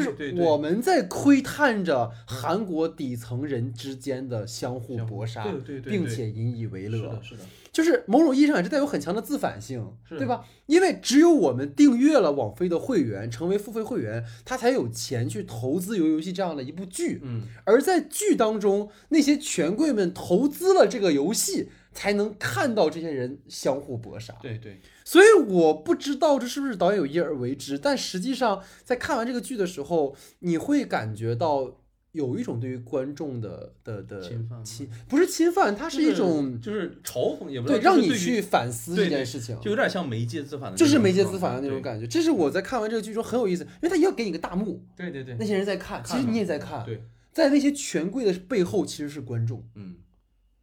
[0.04, 7.22] 就是我们在窥探着韩国底层人之间的相互搏杀，对对对对并且引以为乐是的，。
[7.22, 10.44] 是的，就是某种意义上也是带有很强的自反性，对吧？
[10.66, 17.20] 因为只有我们订阅了网飞的会员，成为付费会员，他才有钱去投资游游戏这样的一部剧。
[17.22, 24.34] 嗯，而在剧当中，那些权贵们投资了这个游戏，才能看到这些人相互搏杀。
[24.42, 31.80] 对对，所以我不知道这是不是导演有意而为之，但实际上在看完这个剧的时候，你会感觉到
[32.12, 39.58] 有一种对于观众的的的侵犯侵，不是侵犯，它是一种就是嘲讽，也不对让你去反思这件事情。
[39.62, 41.80] 就有点像媒介自反的，就是媒介自反的那种。
[41.80, 49.96] 感觉，这是我在看完这个剧中很有意思，因为他也要给你个大幕，对对对那些人在看，其实你也在看，对，在那些权贵的背后其实是观众，嗯，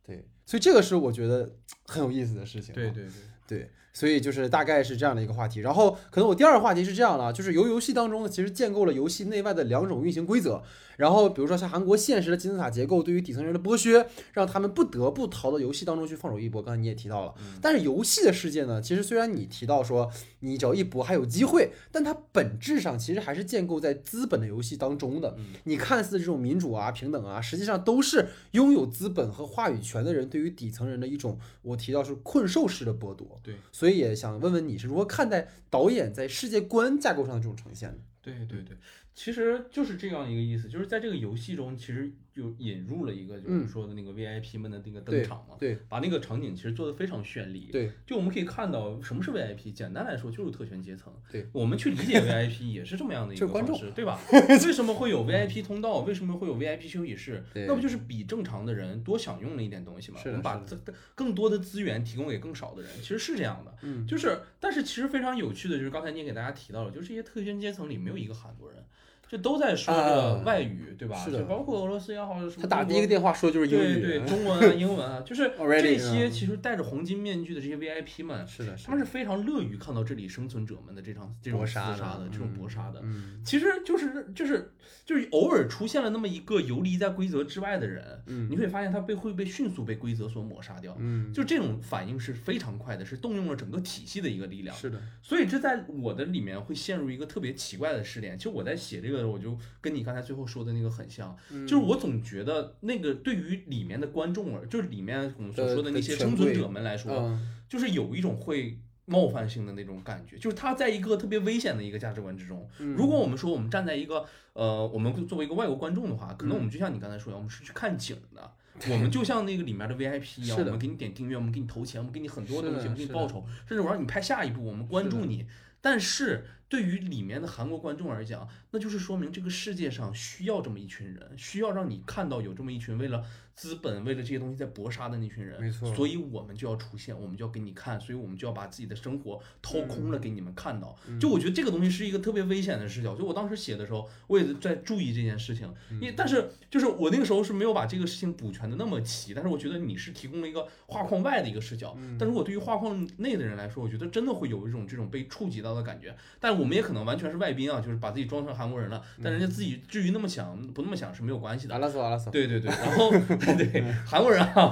[0.05, 1.55] 对，所以这个是我觉得
[1.85, 2.75] 很有意思的事情。
[2.75, 3.11] 对对对
[3.47, 3.71] 对。
[3.95, 10.61] 所以就是大概是这样的一个话题，然后可能我第二个话题是这样的，就是由游戏当中呢，其实建构了游戏内外的两种运行规则。
[10.97, 16.61] 然后比如说像韩国现实的金字塔结构对于底层人的剥削，让他们不得不逃到游戏当中去放手一搏。
[16.61, 25.37] 刚才你也提到了，但是游戏的世界呢，其实虽然你提到说你只要一搏还有机会，但它本质上其实还是建构在资本的游戏当中的。
[25.63, 33.39] 你看似这种民主啊、平等啊，实际上都是拥有资本和话语权的人对于底层人的一种我提到是困兽式的剥夺。
[33.41, 34.65] 对，所以也想问问。
[34.65, 37.97] 你是如何看待导演在世界观架构上的这种呈现的？
[38.23, 38.75] 对对对，
[39.15, 42.13] 其实就是这样一个意思，就是在这个游戏中，其实。
[42.35, 54.19] 就引入了一个，就是说的那个 VIP 们的那个登场嘛，对，把那个场景其实做的非常绚丽，对，就我们可以看到什么是 VIP，简单来说就是特权阶层，对，我们去理解 VIP 也是这么样的一个方式，对吧？
[54.49, 55.99] 为什么会有 VIP 通道？
[55.99, 57.41] 为什么会有 VIP 休息室？
[57.53, 60.19] 那不就是比正常的人多享用了一点东西嘛？
[60.25, 60.77] 我们把这
[61.15, 68.83] 更多的资源提供给更少的人，其实是这样的，嗯，就是，但是其实非常有趣的就是刚才你也给大家提到了，就是这些特权阶层里没有一个韩国人。
[69.27, 71.15] 就都在说着外语，对吧？
[71.15, 83.01] 是的，包括俄罗斯也好，什么他打第一个电话说就是英语，对对， 中文啊，英文啊，就是 这些其实戴着黄金面具的这些 VIP 们，是的，他们是非常乐于看到这里生存者们的这场这种厮杀的这种搏杀的。
[83.03, 84.71] 嗯，其实就是就是
[85.05, 90.95] 就是偶尔出现了那么一个游离在规则之外的人，嗯，你会发现他被会被迅速被规则所抹杀掉。
[90.99, 94.75] 嗯，就这种反应是非常快的，是动用了整个体系的一个力量。
[94.75, 98.37] 是的，所以这在我的里面会陷入一个特别奇怪的试点。
[98.37, 99.95] 其实我在写这个，我就跟。
[99.95, 101.33] 你刚才最后说的那个很像，
[101.65, 112.67] 就是我总觉得那个对于里面的观众儿，就是里面我们所说的那些生存者们来说，就是有一种会冒犯性的那种感觉，就是他在一个特别危险的一个价值观之中。
[112.77, 118.51] 如果我们说我们站在一个呃，我们作为一个外国观众的话，可能我们就像你刚才说的，我们是去看景的，
[118.91, 125.45] 我们就像那个里面的 VIP 一样，我们给你点订阅，我们给你投钱，我们给你很多东西，我们给你报酬，甚至我让你拍下一部，我们关注你。
[125.85, 133.23] 但是对于里面的韩国观众而讲，那就是说明这个世界上需要这么一群人，需要让你看到有这么一群为了。
[133.55, 140.93] 资本为了这些东西在搏杀的那群人，没错，所以我们就要出现，我们就要给你看，所以我们就要把自己的生活掏空了给你们看到。
[141.19, 143.15] 就我觉得这个东西是一个特别危险的视角。
[143.15, 145.73] 就我当时写的时候，我也在注意这件事情。
[146.01, 149.33] 因但是就是我那个时候是没有把这个事情补全的那么齐。
[149.33, 151.97] 但是我觉得你是提供了一个画框外的一个视角。
[152.19, 156.13] 但如果对于画框内的人来说，我觉得真的会有一种这种被触及到的感觉。
[156.41, 159.01] 但我们也可能完全是外宾啊，就是把自己装成韩国人了。
[159.23, 161.73] 但人家自己至于那么想不那么想是没有关系的。
[161.73, 162.29] 阿拉斯阿拉斯。
[162.29, 163.13] 对对对，然后。
[163.57, 164.71] 对，韩国人啊，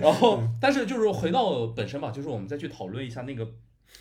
[0.00, 3.52] 然后，但是就是回到本身吧，就是我们再去讨论一下那个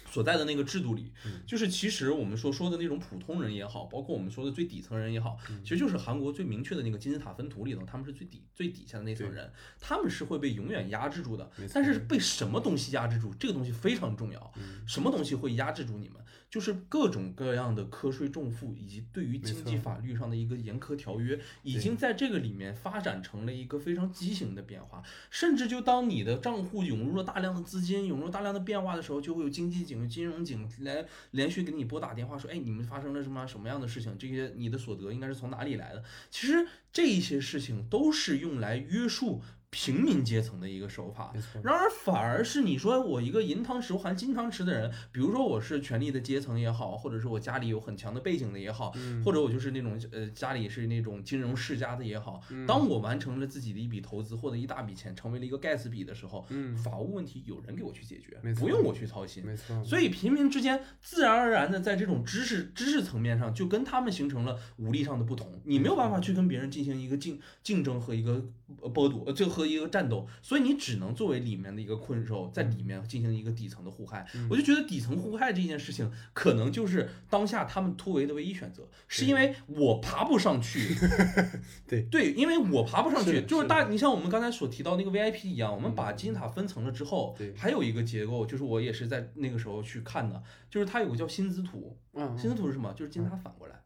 [0.09, 1.11] 所在的那个制度里，
[1.47, 11.49] 就是其实我们说说的那种普通人也好，包括我们说的最底层人也好，其实就是韩国最明确的那个金字塔分图里头，他们是最底最底下的那层人，他们是会被永远压制住的。
[11.73, 13.33] 但是被什么东西压制住？
[13.39, 14.53] 这个东西非常重要。
[14.85, 16.17] 什么东西会压制住你们？
[16.53, 25.01] 就是各种各样的瞌睡重负，以及对于经济法律上的一个严苛条约，已经在这个里面发展成了一个非常畸形的变化。
[25.31, 34.15] 甚至就当你的账户涌入了大量的资金，涌入大量的变化的时候，就会有经济警、金融警来连续给你拨打电话，说：“哎，你们发生了什么什么样的事情？
[34.19, 39.41] 这些你的所得应该是从哪里来的？”其实这一些事情都是用来约束。
[39.73, 41.33] 平民阶层的一个手法，
[41.63, 48.93] 然而反而是你说我一个银汤匙含金汤匙的人，比如说我是权力的阶层也好，或者是我家里有很强的背景的也好，
[49.25, 56.45] 或者我就是那种呃家里是那种金融世家的也好，当我完成了自己的一笔投资，获得一大笔钱，成为了一个盖茨比的时候，
[56.83, 59.83] 法务问题有人给我去解决，不用我去操心，没错。
[59.83, 68.45] 所以平民之间自然而然的在这种知识知识层面上，就跟他们形成了武力上的不同，你没有办法去跟别人进行一个竞竞争和一个
[68.79, 69.63] 剥夺，就和。
[69.73, 74.27] 一个战斗，所以你只能作为里面的一个困兽，在里面进行一个底层的互害。
[74.49, 80.93] 我就觉得底层互害这件事情，可能就是当下他们突围的唯一选择，是因为我爬不上去。
[81.87, 91.97] 对对，因为我爬不上去，就是大，你像我们刚才所提到那个 VIP 一样，我们把金字塔分层了之后，还有一个结构，就是我也是在那个时候去看的，就是它有个叫薪资图。
[92.13, 92.93] 嗯，薪资图是什么？
[92.93, 93.81] 就是金字塔反过来。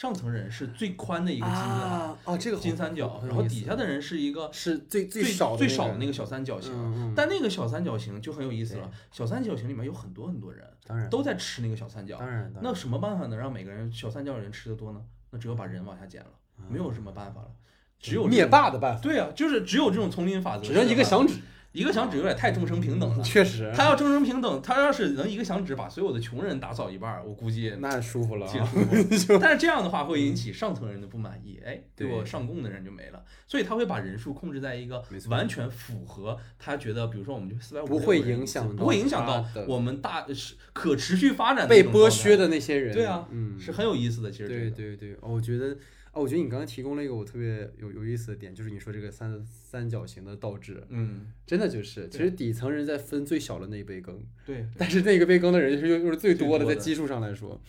[0.00, 6.72] 上层人是最宽的一个金字塔啊，这个金三角，然后底下的人是一个是最最少最少的那个小三角形，
[7.14, 8.90] 但那个小三角形就很有意思了。
[9.12, 12.16] 小三角形里面有很多很多人，当然都在吃那个小三角。
[12.16, 15.02] 当然，那什么办法能让每个人小三角的人吃的多呢？
[15.32, 16.30] 那只有把人往下减了，
[16.70, 17.48] 没有什么办法了，
[17.98, 19.00] 只有灭霸的办法。
[19.02, 21.34] 对啊，就是只有这种丛林法则，只剩一个响指。
[21.72, 23.22] 一个响指有点太众生平等了。
[23.22, 28.46] 确实，他要众生平等，他要是能一个响指把所有的穷人打扫一半，我估计那舒服了。
[29.40, 33.22] 但是这样的话会引起上层人的不满意，哎，对我上供的人就没了。
[33.46, 42.92] 所以他会把人数控制在一个完全符合他觉得，比如说我们就四百五，不会影响，不会影响到我们大是可持续发展被剥削的那些人。
[42.92, 44.30] 对啊，嗯，是很有意思的。
[44.30, 45.76] 其实对对对，我觉得。
[46.12, 57.60] 哦，我觉得你刚刚提供了一个我特别有有意思的点，就是你说这个三三角形的倒置，嗯，真的就是，其实底层人在分最小的那一杯羹，对，但是那个杯羹的人是又又是最多的，在基数上来说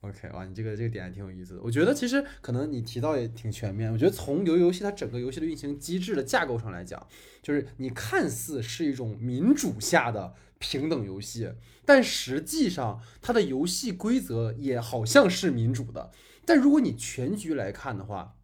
[0.00, 1.60] ，OK，哇，你这个这个点还挺有意思的。
[1.62, 3.92] 我觉得其实可能你提到也挺全面。
[3.92, 7.06] 我觉得从游游戏它整个游戏的运行机制的架构上来讲，
[7.42, 11.52] 就是你看似是一种民主下的平等游戏，
[11.84, 16.10] 但实际上它的游戏规则也好像是民主的。
[16.48, 18.34] 但如果你全局来看的话，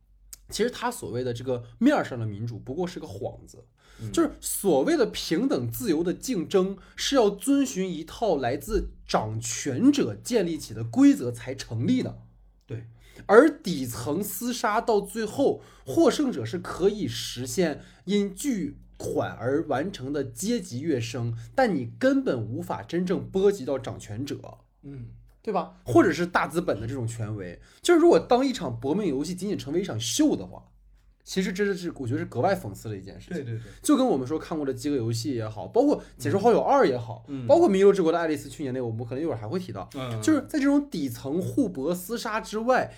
[0.50, 3.64] 其实他所谓的这个面上的民主不过是个幌子，
[4.12, 12.18] 就是所谓的平等自由的竞争是要遵循一套来自掌权者建立起的规则才成立的。
[12.66, 12.88] 对，
[13.24, 24.58] 而底层厮杀到最后，获胜者是可以实现因巨款而完成的阶级跃升，但你根本无法真正波及到掌权者。
[24.82, 25.06] 嗯。
[25.44, 25.74] 对吧？
[25.84, 30.64] 或者是大资本的这种权威，就是如果当一场搏命游戏仅仅成为一场秀的话，
[31.22, 33.36] 其实真的是我觉得是格外讽刺的一件事情。
[33.36, 39.86] 对对对，就跟我们说看过的饥饿游戏也好，包括《解说好友二》也好，包括《迷游之国》的爱丽丝，去年那个我们可能一会儿还会提到，
[40.22, 42.90] 就是在这种底层互搏厮杀之外。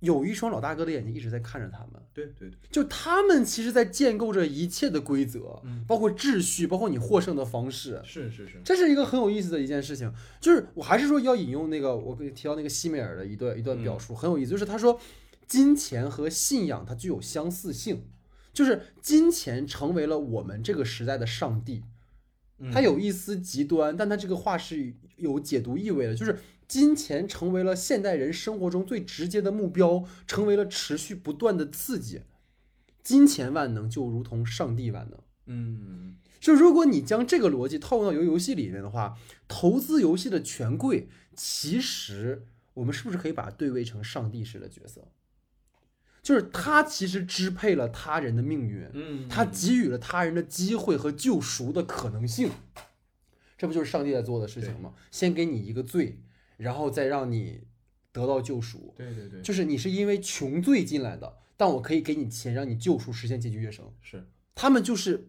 [0.00, 10.10] 有一双老大哥的眼睛一直在看着他们，对对对，就他们其实，在建构着一切的规则，嗯，包括秩序，包括你获胜的方式，是是是，这是一个很有意思的一件事情。
[10.40, 14.98] 就是我还是说要引用那个我给你提到那个西美尔的一段一段表述，很有意思，就是他说，
[15.46, 18.04] 金钱和信仰它具有相似性，
[18.54, 21.84] 就是金钱成为了我们这个时代的上帝，
[22.72, 26.38] 它有一丝极端，但它这个话是有解读意味的，就是。
[26.70, 32.22] 金钱成为了现代人生活中最直接的目标，成为了持续不断的刺激。
[33.02, 35.18] 金钱万能，就如同上帝万能。
[35.46, 39.18] 嗯，就如果你将这个逻辑套用到游游戏里面的话，
[39.48, 45.08] 投资游戏的权贵，其实我们是不是可以把它对位成上帝式的角色？
[46.22, 52.48] 就是他其实支配了他人的命运，嗯，他给予了他人的机会和救赎的可能性。
[53.58, 54.94] 这不就是上帝在做的事情吗？
[55.10, 56.20] 先给你一个罪。
[56.60, 57.62] 然后再让你
[58.12, 63.92] 得到救赎，对对对，就是你是因为穷罪进来的，但我可以给你钱让你救赎，实现阶级跃升。
[64.00, 65.28] 是，他们就是。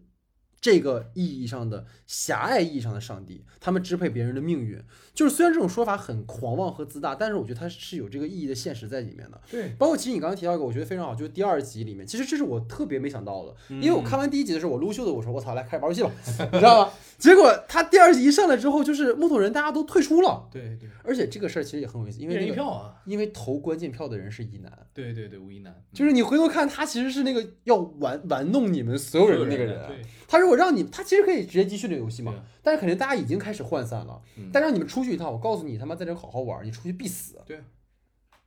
[0.62, 4.80] 这个意义上的狭隘意义上的上帝，他们支配别人的命运，
[5.12, 9.40] 就是虽然这种说法很狂妄和自大，但是我觉得它是有这个意义的现实在里面的。
[9.50, 16.12] 对，包括其实你刚刚提到一个，我觉得非常好，就是第二集里面，其实这是我特别没想到的，因为我看完第一集的时候，我撸袖子我说我操，来开始玩游戏了，
[16.52, 16.92] 你知道吗？
[17.18, 20.48] 结果他第二集一上来之后，就是木头人大家都退出了。
[20.52, 24.70] 对对，而且这个事儿其实也很有意思，因为一票啊，因为投关键票的人是一男。
[24.94, 29.80] 对对对，吴一男，就是你回头看他其实是那个要玩玩弄你们所有人的那个人。
[30.28, 32.44] 他如果让你，他其实可以直接继续这个游戏嘛。
[32.62, 34.22] 但是肯定大家已经开始涣散了。
[34.52, 37.40] 但让你们出去一趟，我告诉你，他妈在这好好玩，你出去必死。
[37.46, 37.62] 对，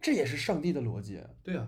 [0.01, 1.19] 这也是上帝的逻辑。
[1.43, 1.67] 对啊，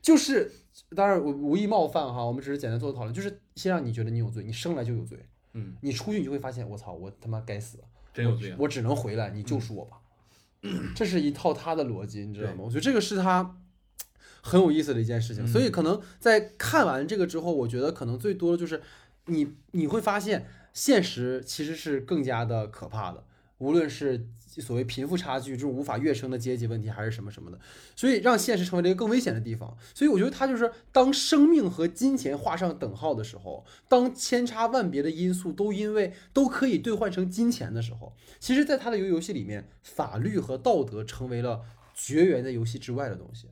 [0.00, 0.50] 就是
[0.94, 5.18] 当然我无意冒犯哈，我们只是简单做个讨论，就是先让你觉得你有罪，你生来就有罪。
[5.52, 7.78] 嗯，你出去你就会发现，我操，我他妈该死，
[8.12, 9.98] 真有罪，我只能回来，你救赎我吧。
[10.94, 12.58] 这是一套他的逻辑，你知道吗？
[12.60, 13.58] 我觉得这个是他。
[14.46, 18.82] 很有意思的一件事情，所以可能在看完这个之后，我觉得可能最多的就是
[19.26, 23.24] 你你会发现现实其实是更加的可怕的，
[23.58, 27.58] 无论是所谓贫富差距这种无法跃升的阶级问题，还是什么什么的，
[27.96, 29.76] 所以让现实成为了一个更危险的地方。
[29.94, 41.62] 所以我觉得它就是当生命和金钱画上等号的时候，当千差万别的因素都因为都可以兑换成金钱的时候，其实，在他的游游戏里面，法律和道德成为了
[41.94, 43.48] 绝缘在游戏之外的东西。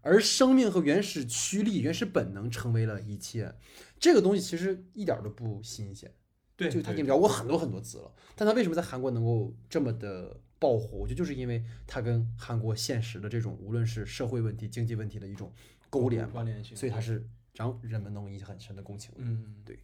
[0.00, 3.52] 而生命和原始驱力、原始本能成为了一切，
[3.98, 6.12] 这个东西其实一点都不新鲜。
[6.56, 8.10] 对，就他已经聊过很多很多次了。
[8.34, 10.96] 但他为什么在韩国能够这么的爆火？
[10.96, 15.52] 我觉得就是因为他跟韩国现实的这种无论是社会问题、经济问题的一种
[15.90, 19.12] 勾连关联性，所以他是让人们能引起很深的共情。
[19.16, 19.78] 嗯，对。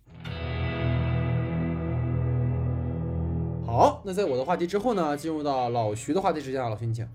[3.66, 7.06] 好，那在我的话题之后呢，进入到老徐的话题时间啊，老徐你请。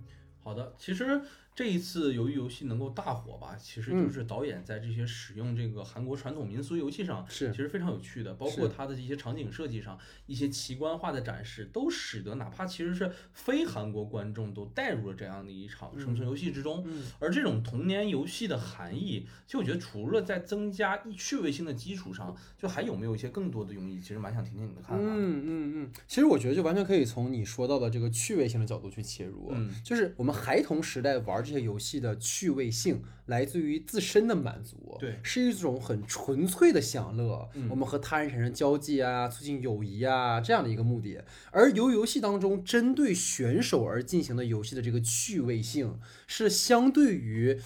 [0.44, 1.22] 好的，其实。
[1.58, 9.98] 这一次由于游戏能够大火吧，其实就是导演在这些使用这个韩国传统民俗游戏上是其实非常有趣的，包括它的一些场景设计上
[10.28, 16.84] 一些奇观化的展示，都使得哪怕其实是非韩国观众都带入了这样的一场生存游戏之中。
[16.86, 24.00] 嗯而这种童年游戏的含义，其实我觉得除了在增加趣味性的基础上，就还有没有一些更多的用意？
[24.00, 25.04] 其实蛮想听听你的看法。
[25.04, 41.24] 嗯嗯嗯，其实我觉得就完全可以从你说到的这个趣味性的角度去切入，嗯就是我们孩童时代玩这些游戏的趣味性来自于自身的满足，对是一种很纯粹的享乐，嗯我们和他人产生交际啊，促进友谊啊这样的一个目的。
[41.52, 47.60] 而由游戏当中针对选手而进行的游戏的这个趣味性，是相对于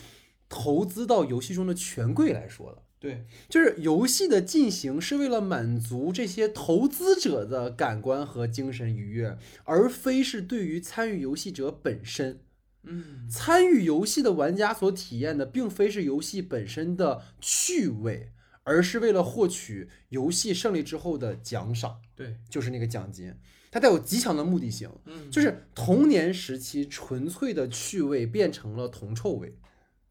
[0.47, 2.83] 投资到游戏中的权贵来说的。
[2.99, 12.41] 对，就是游戏的进行是为了满足这些投资者的感官和精神愉悦，而非是对于参与游戏者本身。
[12.83, 18.31] 嗯参与游戏的玩家所体验的，并非是游戏本身的趣味，
[18.63, 23.33] 而是为了获取游戏胜利之后的奖赏，对，就是那个奖金。
[23.73, 29.55] 它带有极强的目的性，嗯就是童年时期纯粹的趣味变成了铜臭味，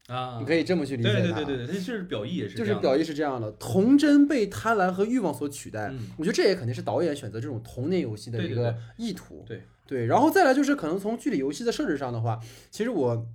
[0.07, 1.19] 啊，你可以这么去理解它。
[1.19, 5.89] 对对对对对，它就是表意也是这样的就是表意是这样的，童真被贪婪和欲望所取代。
[5.91, 9.43] 嗯我觉得这也肯定是导演选择这种童年游戏的一个意图。
[9.47, 9.63] 对对
[10.05, 12.39] 然后再来就是可能从具体游戏的设置上的话，
[12.69, 13.25] 其实我。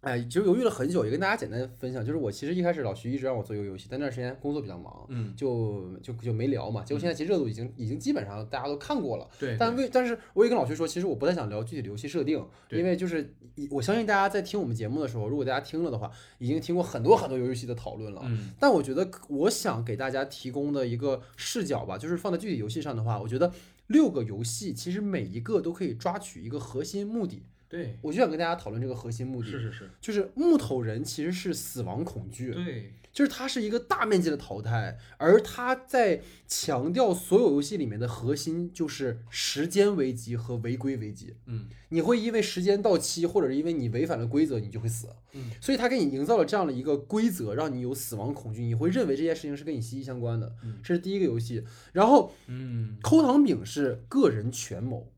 [0.00, 6.84] 哎，其实犹豫了很久，也跟大家简单分享，就是我其实一开始老徐一直让我做一个游戏，但那段时间工作比较忙，嗯，就就就没聊嘛。
[6.84, 13.34] 结果现在其实热度已经已经基本上大家都看过了，对，但为但是我也跟老徐说，其实我不太想聊具体的游戏设定，对因为就是
[13.72, 18.22] 我相信大家在听我们节目的时候，如果大家听了的话，已经听过很多很多游戏的讨论了。
[18.24, 23.52] 嗯但我觉得我想给大家提供的一个视角吧，就是放在具体游戏上的话，我觉得
[23.88, 27.42] 六个游戏其实每一个都可以抓取一个核心目的。
[27.68, 41.34] 对，我就想跟大家讨论这个核心目的，是是是，就是木头人其实是死亡恐惧，对，就是它是一个大面积的淘汰，而它在强调所有游戏里面的核心就是时间危机和违规危机。
[41.46, 45.08] 嗯你会因为时间到期，或者是因为你违反了规则，你就会死。
[45.32, 50.54] 嗯，所以它给你营造了这样的一个规则，让你有死亡恐惧，你会认为这件事情是跟你息息相关的。
[50.62, 51.64] 嗯这是第一个游戏。
[51.92, 55.10] 然后嗯，抠糖饼是个人权谋，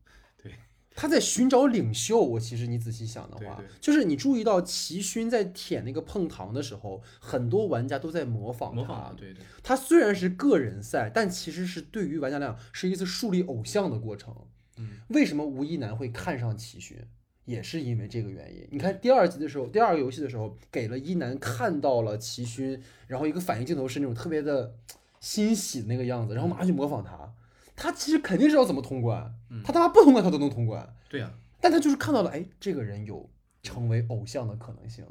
[0.95, 2.19] 他在寻找领袖。
[2.21, 9.15] 我其实你仔细想的话，对对就是你注意到齐勋在舔那个碰糖的时候，很多玩家都在模仿他模仿，。
[9.15, 14.35] 对对，他虽然是个人赛，但其实是对于玩家来讲是一次树立偶像的过程。
[14.77, 16.97] 嗯，为什么吴一男会看上齐勋？
[17.45, 18.67] 也是因为这个原因。
[18.71, 24.75] 你看第二集的时候，第二个游戏的时候，给了一男看到了齐勋，然后一个反应镜头是那种特别的
[25.19, 27.33] 欣喜的那个样子，然后马上去模仿他。
[27.81, 33.27] 他其实肯定知道怎么通关，嗯他他妈不通关他都能通关，对呀，但他就是看到了，哎，这个人有
[33.63, 35.03] 成为偶像的可能性。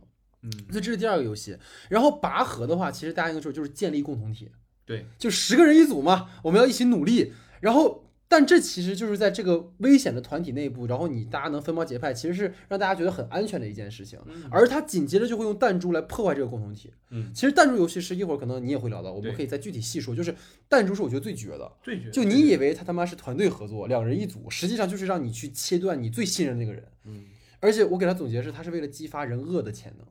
[0.43, 1.59] 嗯，所以这是第二个游戏。
[1.89, 4.53] 然后拔河的话，其实大家应该说就是建立共同体，
[4.87, 7.33] 对，就十个人一组嘛，我们要一起努力。
[7.61, 14.21] 然后，但这其实就是在这个危险的团体内部，然后你大家能分帮结派，其实是让大家觉得很安全的一件事情。
[14.25, 16.93] 嗯而他紧接着就会用弹珠来破坏这个共同体。
[17.11, 20.15] 嗯，其实弹珠游戏是一会儿可能你也会聊到，我们可以再具体细说。
[20.15, 20.33] 就是
[20.69, 26.87] 弹珠是我觉得最绝的，最绝，就你以为他他妈是团队合作，两人一组，实际上就是让你去切断你最信任的那个人。
[27.07, 27.25] 嗯，
[27.59, 30.07] 而且我给他总结是，他是为了激发人恶的潜能。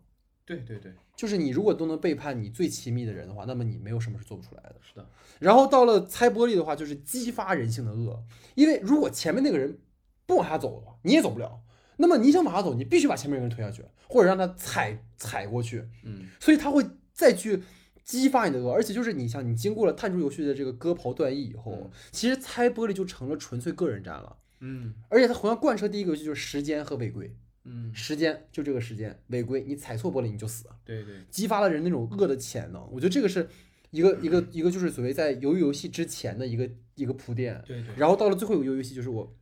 [0.45, 4.75] 对对对，就是你如果都能背叛你最亲密的人的话，那么你没有什么是做不出来的。
[4.81, 5.05] 是的，
[5.37, 8.23] 然后到了猜玻璃的话，就是激发人性的恶，
[8.55, 9.79] 因为如果前面那个人
[10.25, 11.59] 不往下走的话，你也走不了。
[11.97, 17.63] 那么你想往下走，你必须把前面那个人推下去，或者让他踩踩过去，嗯所以他会再去
[18.05, 18.71] 激发你的恶。
[18.71, 24.37] 而且就是你像你经过了探出游戏的这个割袍断义以后，嗯其实猜玻璃就成了纯粹个人战了。
[24.61, 30.65] 嗯而且它同样贯彻第一个游戏就是时间和违规，嗯，时间就这个时间，违规你踩错玻璃你就死。
[30.83, 32.81] 对对，激发了人那种恶的潜能。
[32.91, 33.47] 我觉得这个是
[33.91, 39.35] 一个一个一个就是所谓在鱿鱼游戏之前的一个一个铺垫，对对，然后到了最后一个游戏，就是我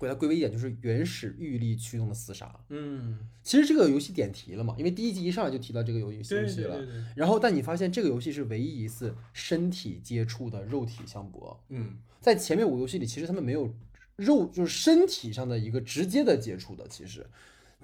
[0.00, 2.54] 给它归为一点，就是原始欲力驱动的厮杀。
[2.68, 6.76] 嗯，其实这个游戏点题了嘛，因为第一集一上来就提到这个游戏游戏了。
[6.78, 13.74] 对对对，然后，但你发现这个游戏是唯一一次身体接触的肉体相搏，嗯在前面五个游戏里，其实他们没有
[14.16, 17.26] 肉，就是身体上的一个直接的接触的，其实，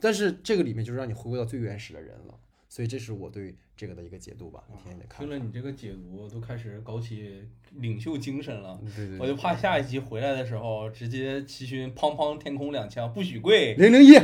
[0.01, 2.39] 但是这个里面就是让你回归到最原始的人了，
[2.73, 5.25] 所以这是我对这个的一个解读吧，你听听你的看法。
[5.25, 7.43] 听了你这个解读，都开始搞起
[7.81, 8.79] 领袖精神了。
[8.95, 14.16] 对对我就怕下一集回来的时候，直接齐勋砰砰天空两枪，不许跪，零零一，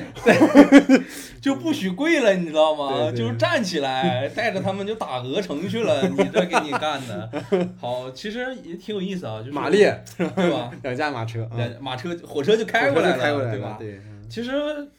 [1.43, 3.11] 就不许跪了，你知道吗？
[3.11, 6.09] 对对就是站起来，带着他们就打鹅城去了。
[6.09, 10.71] 你这给你干的，好，其实也挺有意思啊，就是马列对吧？
[10.85, 13.77] 两架马车，嗯两马车火车就开过来了，对吧？
[13.77, 14.53] 对，嗯其实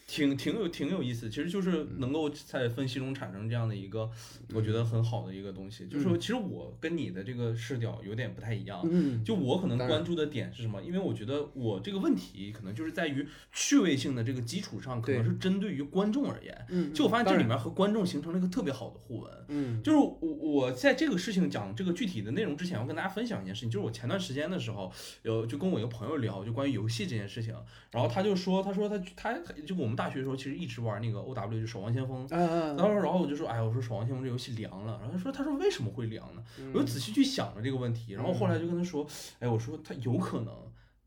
[0.08, 4.10] 挺挺有挺有意思，其实就是能够在分析中产生这样的一个，
[4.54, 5.86] 我觉得很好的一个东西。
[5.88, 8.82] 就是说，其实我跟你的这个视角有点不太一样。
[8.90, 10.82] 嗯，就我可能关注的点是什么？
[10.82, 16.66] 因为我觉得我这个问题可能就是在于趣味性的这个基础上，可能是针对于观众而言。
[16.70, 19.32] 嗯，就我发现这里，面和观众形成了一个特别好的互文。
[19.50, 24.90] 嗯就是我我在这个事情讲这个具体的内容之前，我跟大家分享一件事情，就是我前段时间的时候，
[25.24, 27.54] 有就跟我一个朋友聊，就关于游戏这件事情，
[27.92, 29.34] 然后他就说，他说他他
[29.66, 32.26] 就我们大学的时候其实一直玩那个 O W 就守望先锋。
[32.30, 34.98] 嗯嗯然后，然后我就说，哎，我说《守望先锋》这游戏凉了。
[35.02, 36.44] 然后他说，他说为什么会凉呢？
[36.60, 38.14] 嗯我就仔细去想了这个问题。
[38.14, 39.06] 然后后来就跟他说，
[39.40, 40.54] 哎，我说他有可能，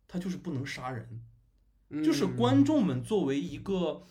[0.07, 1.23] 他就是不能杀人。
[1.91, 4.03] 嗯，就是观众们作为一个，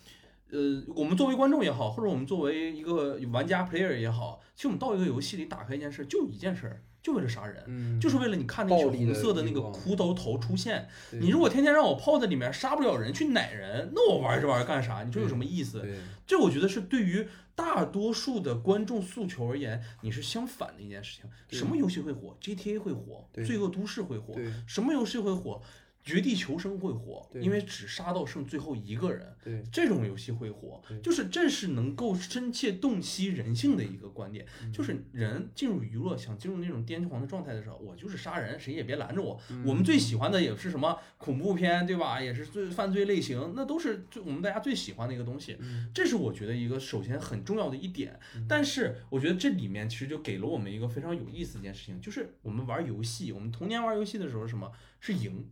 [0.52, 7.64] 呃，我们作为观众也好，或者我们作为一个玩家 player 也好，其实我们到一个游戏里打开一件事，就一件事儿，就为了杀人。
[7.68, 15.04] 嗯，就是为了你看那些暴力的红色的那个骷髅头出现，你如果天天让我泡在里面杀不了人去奶人，那我玩这玩意儿干啥？
[15.04, 15.80] 你说有什么意思？
[16.28, 21.30] 这我觉得是对于大多数的观众诉求而言，你是相反的一件事情。
[21.50, 24.36] 什么游戏会火？GTA 会火，罪恶都市会火，
[24.68, 25.62] 什么游戏会火？
[26.10, 39.40] 绝地求生会火，因为只杀到剩最后一个人，对，这种游戏会火，就是这是能够深切洞悉人性的一个观点，嗯就是人进入娱乐，想进入那种癫狂的状态的时候，我就是杀人，谁也别拦着我。
[39.52, 42.20] 嗯我们最喜欢的也是什么恐怖片，对吧？
[42.20, 45.56] 也是最犯罪类型，那都是最我们大家最喜欢的一个东西。
[45.60, 55.46] 嗯这是我觉得一个首先很重要的一点，但是我觉得这里面其实就给了我们一个非常有意思的一件事情，就是我们玩游戏，我们童年玩游戏的时候是什么是赢。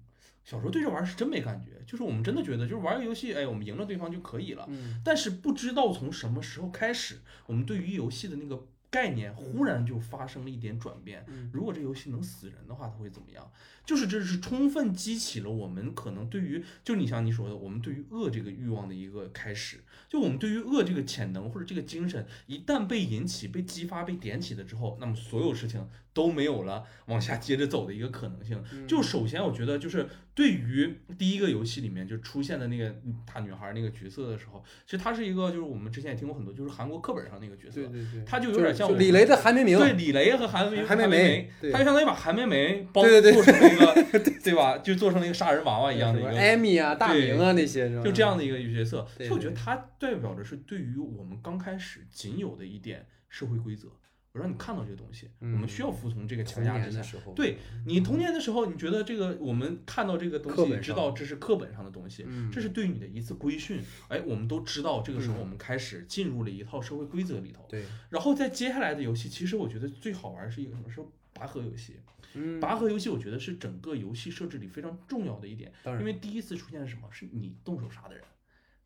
[0.48, 4.66] 小时候对这玩意儿是真没感觉，就是我们真的觉得就是玩个游戏，哎，我们赢了对方就可以了。
[4.70, 11.26] 嗯但是不知道从什么时候开始，我们对于游戏的那个概念忽然就发生了一点转变。
[11.28, 13.52] 嗯如果这游戏能死人的话，它会怎么样？
[13.86, 19.84] 就是这是充分激起了我们可能对于，就你像你说的，我们对于恶这个欲望的一个开始。
[20.08, 25.86] 就我们对于恶这个潜能或者这个精神，一旦被引起、被激发、被点起了之后，那么所有事情
[26.18, 28.60] 都没有了往下接着走的一个可能性。
[28.88, 32.96] 就首先，我觉得就是对于第一个游戏里面就出现的那个
[33.32, 44.80] 大女孩那个角色的时候，其实她是一个就是我们之前也听过很多，就是韩国课本上那个角色对，对对，她就有点像李雷的韩梅梅，对李雷和韩梅韩梅梅她就相当于把韩梅梅包做成了一个对吧？
[44.80, 47.88] 就做成了一个杀人娃娃一样的一个艾米啊、大明啊那些？
[48.04, 53.90] 就这样的一个角色，所我觉得她代表着是对于我们刚开始仅有的一点社会规则，
[54.38, 56.98] 我让你看到这个东西，我们需要服从这个强童压之下。
[56.98, 63.82] 年的时候，对你童年的时候，你觉得这个我们看到这个东西，知道这是课本上的东西，嗯，这是对你的一次规训。
[64.08, 67.66] 哎，我们都知道这个时候嗯我们开始进入了一套社会规则里头。
[67.68, 70.90] 对，然后在接下来的游戏，其实我觉得最好玩是一个什么？
[70.90, 71.02] 是
[71.34, 71.96] 拔河游戏。
[72.34, 77.08] 嗯，拔河游戏我觉得是整个游戏设置里非常重要的一点，因为第一次出现是什么？
[77.10, 78.24] 是你动手杀的人，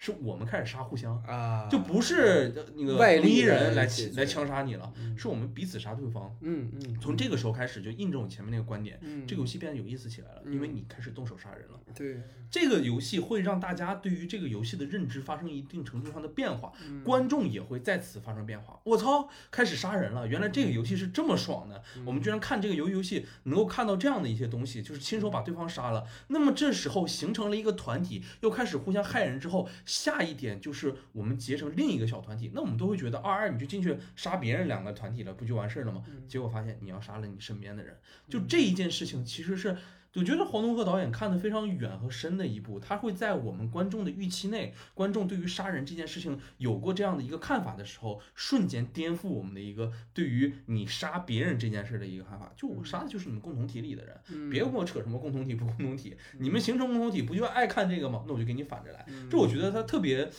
[0.02, 1.16] 是我们开始杀互相。
[1.28, 6.36] 啊，就不是呃那个外力人来来枪杀你了，嗯是我们彼此杀对方。
[6.41, 11.80] 嗯嗯，从这个时候开始就印证我前面那个观点，嗯这个游戏变得有意思起来了，因为嗯你开始动手杀人了。
[11.93, 18.80] 对，这个游戏会让大家对于这个游戏的认知发生一定程度上的变化，嗯观众也会在此发生变化。
[18.84, 20.28] 我操，开始杀人了！
[20.28, 26.08] 原来这个游戏是这么爽的，嗯我们居然看这个游游戏能够看到这样的一些东西，就是亲手把对方杀了。
[26.30, 32.52] 那么这时候形成了一个团体，又开始互相害人之后，下一点就是我们结成另一个小团体。
[32.54, 36.04] 那我们都会觉得二二你就进去杀别人两个团体了，不就完事儿了吗？
[36.08, 37.98] 嗯结果发现你要杀了你身边的人，
[38.30, 39.78] 就这一件事情其实是。
[40.14, 52.51] 我觉得黄东赫导演看得非常远和深的一步，他会在我们观众的预期内，观众对于杀人这件事情有过这样的一个看法的时候，瞬间颠覆我们的一个对于你杀别人这件事的一个看法。
[52.57, 58.24] 就我杀的就是你们共同体里的人，嗯别跟我扯什么共同体不共同体，你们形成共同体不就爱看这个吗？
[58.28, 59.05] 那我就给你反着来。
[59.07, 60.30] 嗯这我觉得他特别。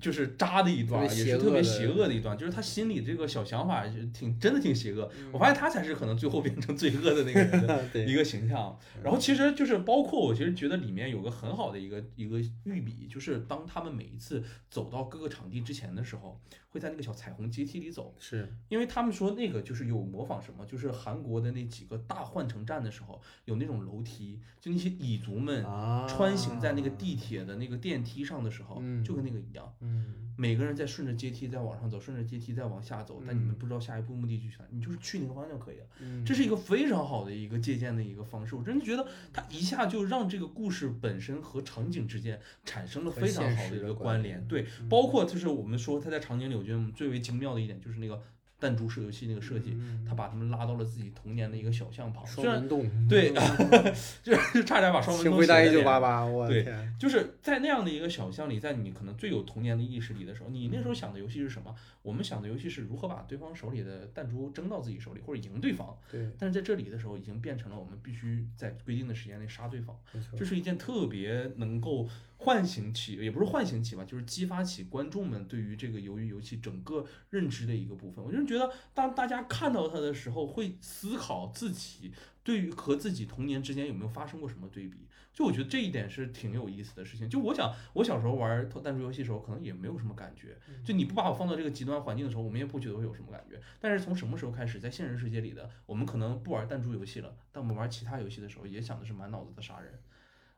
[0.00, 5.10] 就是渣的一段，也是特别邪恶的一段，就是他心里这个小想法就挺真的挺邪恶。
[5.18, 8.78] 嗯我发现他才是可能最后变成罪恶的那个人的 一个形象。
[9.02, 16.40] 然后其实就是包括我其实觉得里面有个很好的一个一个寓笔，就是当他们每一次走到各个场地之前的时候，
[16.70, 29.72] 会在那个小彩虹阶梯里走，是因为他们说那个就是有模仿什么，就是韩国的那几个大换乘站的时候有那种楼梯，就那些蚁族们啊，穿行在那个地铁的那个电梯上的时候，嗯就跟那个一样。
[29.88, 35.86] 嗯每个人在顺着阶梯在往上走，顺着阶梯在往下走，但你们嗯不知道下一步目的地去哪，你就是去那个方向就可以了。
[36.00, 44.46] 嗯，这是一个非常好的一个借鉴的一个方式，我真的觉得他一下就让这个故事本身和场景之间产生了非常好的一个关联。
[44.46, 48.22] 对，嗯包括就是我们说他在场景里，我觉得最为精妙的一点就是那个
[48.60, 53.32] 弹珠射游戏那个设计，他把他们拉到了自己童年的一个小巷旁，虽然双门洞，对，
[54.22, 61.74] 就是 差点把双门洞请回答一九八八，我对天，就是在那样的一个小巷里，在你可能最有童年的意识里的时候，你那时候想的游戏是什么？
[62.02, 65.96] 我们想的游戏是如何把对方手里的弹珠扔到自己手里，或者赢对方。
[66.10, 69.96] 对，但是在这里的时候，已经变成了我们必须在规定的时间内杀对方。
[70.36, 72.08] 这，是一件特别能够
[72.38, 78.24] 唤醒起，也不是唤醒起吧，就是激发起观众们对于这个鱿鱼游戏整个认知的一个部分。
[78.24, 82.12] 我就是觉得，当大家看到它的时候，会思考自己
[82.44, 85.06] 对于和自己童年之间有没有发生过什么对比。
[85.32, 87.28] 就我觉得这一点是挺有意思的事情。
[87.28, 90.56] 就我想，我小时候玩弹珠游戏的时候，可能也没有什么感觉。
[90.84, 93.60] 就你不把我放到这个极端环境的时候，我们也不觉得会有什么感觉。
[93.78, 99.92] 但是从什么时候开始，在现实世界里的我们可能不玩弹珠游戏了，但我们玩其他游戏的时候，也想的是满脑子的杀人。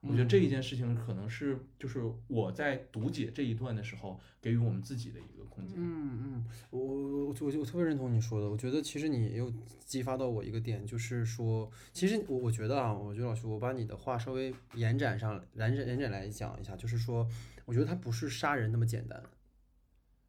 [0.02, 5.76] 我觉得这一件事情可能是就是我在读解这一段的时候给予我们自己的一个空间。
[5.78, 8.48] 嗯嗯，我我我我我特别认同你说的。
[8.48, 17.28] 我觉得其实你又激发到我一个点，就是说，其实我我觉得啊，我觉得老师，我把你的话稍微延展上延展延展来讲一下，就是说，
[17.66, 19.22] 我觉得它不是杀人那么简单，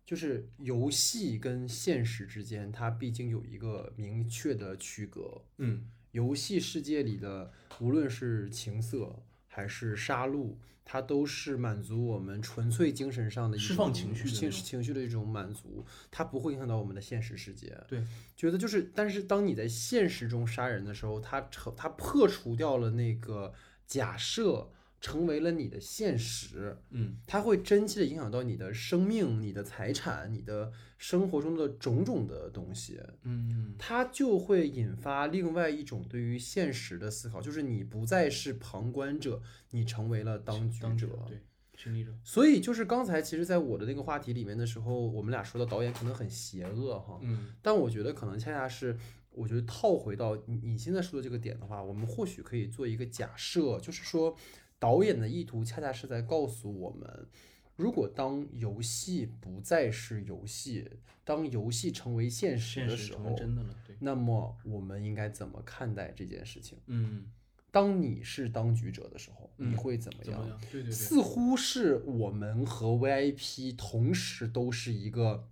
[0.05, 5.41] 就是游戏跟现实之间，它毕竟有一个明确的区隔。
[5.59, 9.23] 嗯游戏世界里的，无论是情色
[9.53, 17.77] 还是杀戮，它都是满足我们纯粹精神上的一释放种情绪情绪的一种满足，它不会影响到我们的现实世界。
[17.85, 18.01] 对，
[18.37, 23.53] 觉得就是，但是当你在现实中杀人的时候，它成它破除掉了那个
[23.85, 24.71] 假设，
[25.01, 26.77] 成为了你的现实。
[26.91, 33.01] 嗯它会真切的影响到你的生命、你的财产、你的生活中的种种的东西。
[33.23, 39.41] 嗯它就会引发另外一种对于现实的思考，就是你不再是旁观者，
[39.71, 41.07] 你成为了当局当者。
[41.27, 41.39] 对
[41.75, 42.11] 亲历者。
[42.23, 48.95] 所以就是刚才其实，在我的那个话题里面的时候，我们俩说到导演可能很邪恶哈，嗯但我觉得可能恰恰是，
[49.31, 54.35] 我觉得套回到你你现在说的这个点的话，我们或许可以做一个假设，就是说
[54.81, 57.27] 导演的意图恰恰是在告诉我们，
[57.75, 60.89] 如果当游戏不再是游戏，
[61.23, 63.95] 当游戏成为现实的时候，真的了，对。
[63.99, 66.79] 那么我们应该怎么看待这件事情？
[66.87, 67.27] 嗯，
[67.69, 70.33] 当你是当局者的时候，你嗯会怎么样？
[70.33, 70.59] 怎么样？
[70.71, 70.91] 对对对。
[70.91, 75.47] 似乎是我们和 VIP 同时都是一个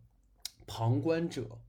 [0.66, 1.60] 旁观者，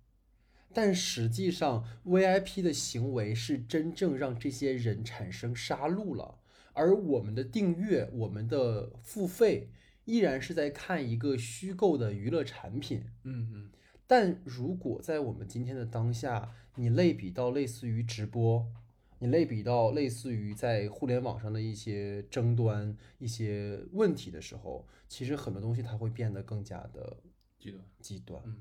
[0.73, 6.39] 但实际上 VIP 的行为是真正让这些人产生杀戮了，
[6.73, 9.71] 而我们的订阅、我们的付费
[10.05, 13.05] 依然是在看一个虚构的娱乐产品。
[13.25, 13.71] 嗯嗯
[14.07, 18.67] 但如果在我们今天的当下，你类比到类似于直播，
[19.21, 27.19] 你类比到类似于在互联网上的一些争端、一些问题的时候，其实很多东西它会变得更加的
[27.59, 27.85] 极端。
[28.01, 28.43] 极端。
[28.45, 28.57] 嗯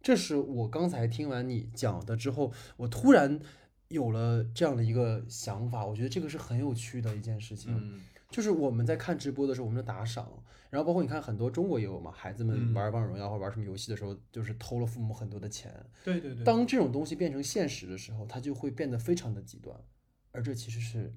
[0.00, 3.40] 这是我刚才听完你讲的之后，我突然
[3.88, 7.74] 有了这样的一个想法，我觉得这个是很有趣的一件事情。
[7.76, 10.28] 嗯就是我们在看直播的时候，我们的打赏，
[10.68, 15.72] 然后包括你看很多中国也有嘛，孩子们嗯玩王者荣耀或者玩什么游戏的时候，就是偷了父母很多的钱。
[16.02, 16.42] 对对对。
[16.42, 19.78] 当这种东西变成现实的时候，它就会变得非常的极端，
[20.32, 21.14] 而这其实是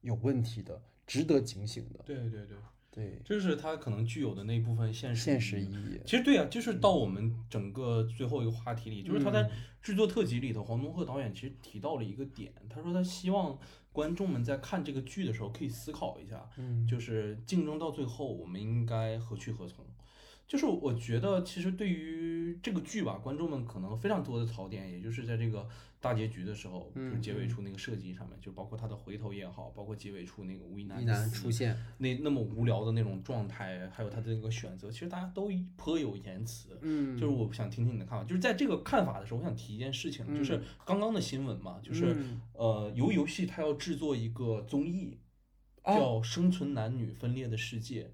[0.00, 2.00] 有问题的，值得警醒的。
[2.04, 2.56] 对对对，
[2.96, 6.00] 对，这是它可能具有的那一部分现实现实意义。
[6.06, 9.50] 其实对啊，就是到我们整个最后一个话题里，就是他在
[9.82, 13.58] 制作特辑里头，黄东赫导演其实提到了一个点，他说他希望
[13.92, 19.84] 观众们在看这个剧的时候可以思考一下，嗯就是竞争到最后，我们应该何去何从。
[20.48, 25.68] 就是我觉得，其实对于这个剧吧，观众们可能非常多的槽点，也就是在这个
[26.00, 36.78] 大结局的时候，就是结尾处那个设计上面，就包括他的回头也好，包括结尾处那个吴亦男一男出现，那那么无聊的那种状态，还有他的那个选择，其实大家都颇有言辞。
[36.82, 42.40] 嗯，就是我想听听你的看法，就是在这个看法的时候，我想提一件事情，就是刚刚的新闻嘛，就是嗯。
[42.52, 45.18] 呃，由游戏它要制作一个综艺，
[45.82, 45.94] 哦。
[45.94, 48.04] 叫《生存男女分裂的世界》。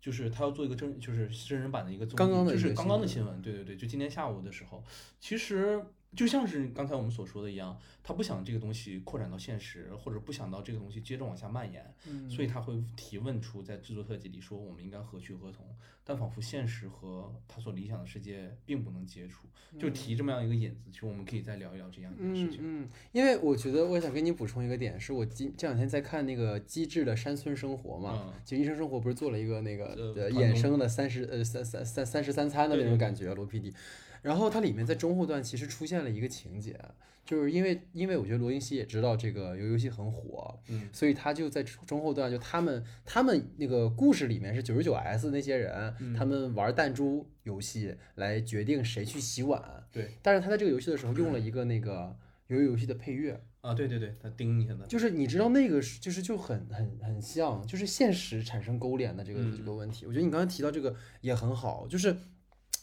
[0.00, 4.82] 就是他要做一个真，就是真人版的一个综艺，刚刚的就是刚刚的新新闻，对对对，就今天下午的时候，
[5.20, 5.78] 其实
[6.16, 15.64] 就像是刚才我们所说的一样，他不想这个东西扩展到现实，或者不想到这个东西接着往下蔓延，嗯所以他会提问出在制作特辑里说我们应该何去何从，
[16.04, 19.46] 但仿佛现实和他所理想的世界并不能接触，
[19.78, 22.58] 就提这么样一个引子，其实我们可以再聊一聊这样一件事情。
[22.60, 33.72] 嗯嗯，因为我觉得我想跟你补充一个点，是我今这两天在看那个《机智的山村生活》嘛，嗯其实《医生生活》不是做了一个那个衍生的三十呃三三三三十三餐的那种感觉，罗 PD。
[34.22, 36.78] 然后它里面在中后段其实出现了一个情节，
[37.24, 49.62] 就是因为因为我觉得罗云熙也知道这个游游戏很火，嗯，所以他就在中后段就他们他们那个故事里面是九十九 S 那些人，嗯他们玩弹珠游戏来决定谁去洗碗，
[49.92, 52.16] 对，但是他在这个游戏的时候用了一个那个
[52.48, 60.04] 游游游戏的配乐，啊，对对对，他盯你现在，就是你知道那个是就是就很很很像，就是现实产生勾连的这个、嗯这个问题。
[60.04, 62.16] 我觉得你刚才提到这个也很好，就是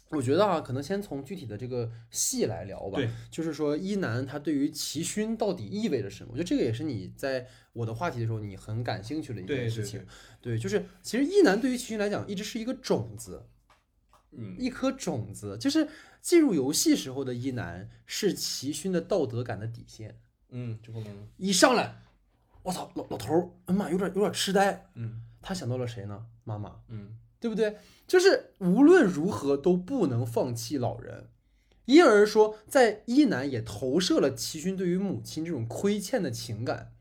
[0.09, 2.97] 我觉得啊，可能先从具体的这个戏来聊吧。
[2.97, 6.29] 对，就是说一男他对于齐勋到底意味着什么？
[6.31, 10.05] 我觉得这个也是你在我的话题的时候你很感兴趣的一件对对事情。
[10.41, 13.45] 对，对，就是其实一男对于齐勋来讲一直是一个种子，
[14.31, 15.87] 嗯，一颗种子，就是
[16.21, 20.19] 进入游戏时候的一男是齐勋的道德感的底线。
[20.49, 21.99] 嗯，就不能，一上来，
[22.63, 24.89] 我操，老老头儿，哎妈，有点有点痴呆。
[24.95, 26.25] 嗯他想到了谁呢？
[26.43, 27.77] 妈妈，嗯对不对？
[28.05, 31.29] 就是无论如何都不能放弃老人。
[31.85, 36.91] 因而说，在一男也投射了齐勋对于母亲这种亏欠的情感。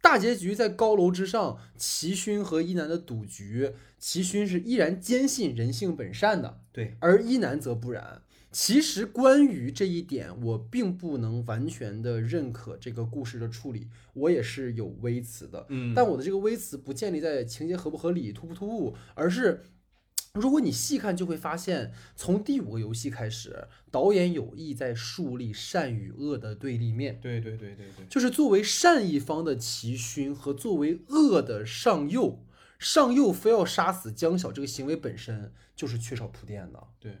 [0.00, 8.22] 大结局在高楼之上，齐勋和一男的赌局，齐勋是依然坚信人性本善的，对，而一男则不然。
[8.50, 15.66] 其实关于这一点，我并不能完全的认可这个故事的处理，我也是有微词的。
[15.68, 19.64] 嗯，但我的这个微词不建立在情节合不合理、突不突兀，而是
[20.32, 32.44] 如果你细看，就会发现，从第五个游戏开始，导演有意在树立善与恶的对立面，对对对对对，就是作为善一方的齐勋和作为恶的上右，
[32.78, 36.86] 上右非要杀死江晓这个行为本身就是缺少铺垫的。
[37.00, 37.18] 对，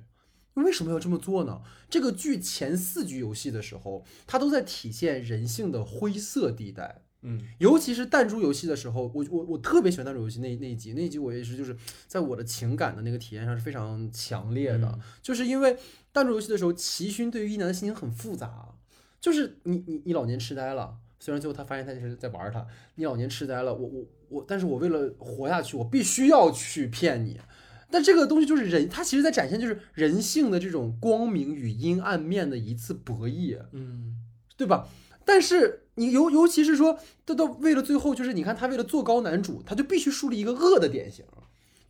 [0.64, 1.62] 为什么要这么做呢？
[1.88, 7.02] 这个剧前四局游戏的时候，它都在体现人性的灰色地带。
[7.22, 15.76] 嗯尤其是弹珠游戏的时候，我我我特别喜欢弹珠游戏那那一集，那一集我也是就是在我的情感的那个体验上是非常强烈的，嗯就是因为
[16.12, 18.72] 弹珠游戏的时候，齐勋对于一男的心情很复杂，
[19.20, 27.40] 就是你你你老年痴呆了，虽然最后他发现他就是在玩他，你老年痴呆了，我我我，但是我为了活下去，我必须要去骗你。
[27.90, 33.58] 但这个东西就是人，它其实在展现就是人性的这种光明与阴暗面的一次博弈。
[33.72, 34.16] 嗯
[34.56, 34.88] 对吧？
[35.24, 41.24] 但是你尤尤其是说，他到为了最后就是你看他为了做高男主，他就必须树立一个恶的典型，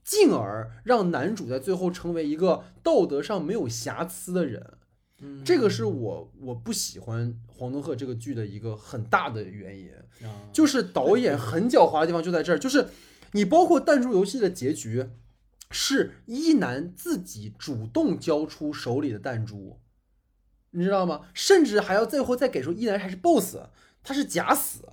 [0.05, 4.74] 进而让男主在最后成为一个道德上没有瑕疵的人。
[5.22, 9.88] 嗯，这个是我我不喜欢黄东赫这个剧的一个很大的原因，
[10.28, 12.86] 啊就是导演很狡猾的地方就在这儿，就是
[13.32, 15.07] 你包括弹珠游戏的结局，
[15.70, 19.80] 是一男自己主动交出手里的弹珠，
[20.70, 21.26] 你知道吗？
[21.34, 23.58] 甚至还要最后再给出一男还是 BOSS，
[24.02, 24.84] 他是假死。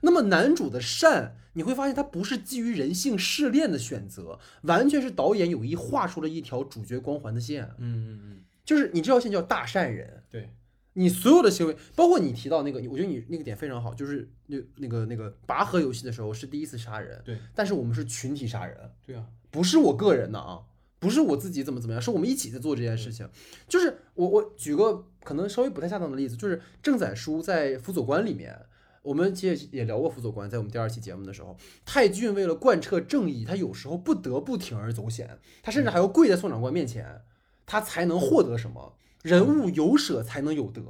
[0.00, 10.22] 那么男主的善，你会发现他不是基于人性试炼的选择，完全是导演有意画出了一条主角光环的线，嗯嗯嗯，就是你这条线叫大善人。
[10.30, 10.50] 对，
[10.98, 20.62] 你所有的行为，包括你提到那个，我觉得你那个点非常好，就是那那个那个拔河游戏的时候是第一次杀人，对，但是我们是群体杀人，对啊，不是我个人的啊，
[20.98, 23.28] 不是我自己怎么怎么样，是我们一起在做这件事情。
[23.68, 28.58] 就是我我举个可能稍微不太恰当的例子，就是郑载书在辅佐官里面。
[29.02, 37.22] 我们其实也聊过辅佐官，在我们第二期节目的时候，泰俊为了贯彻正义，他有时候不得不铤而走险，他甚至还要跪在宋长官面前，
[37.66, 38.96] 他才能获得什么？
[39.26, 40.80] 人物有舍才能有得。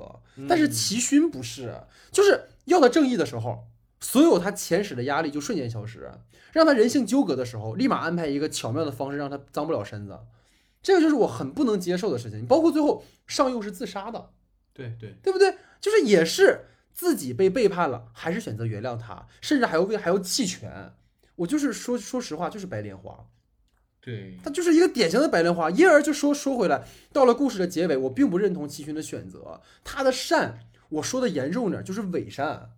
[0.47, 1.82] 但是齐勋不是，
[2.12, 3.66] 就是要他正义的时候，
[4.01, 6.11] 所有他前史的压力就瞬间消失，
[6.53, 10.18] 让他人性纠葛的时候，立马安排一个巧妙的方式让他脏不了身子。
[10.82, 12.47] 这个就是我很不能接受的事情。
[12.47, 14.30] 包括最后上佑是自杀的，
[14.74, 15.57] 对对，对不对？
[15.80, 20.93] 就是也是自己被背叛了，还是选择原谅他，甚至还要为还要弃权。
[21.37, 23.26] 我就是说说实话，就是白莲花。
[24.07, 25.68] 对，他就是一个典型的白莲花。
[25.68, 29.61] 因而就说说回来，到了故事的结尾，我并不认同齐勋的选择。
[29.82, 32.70] 他的善，我说的严重点，就是伪善。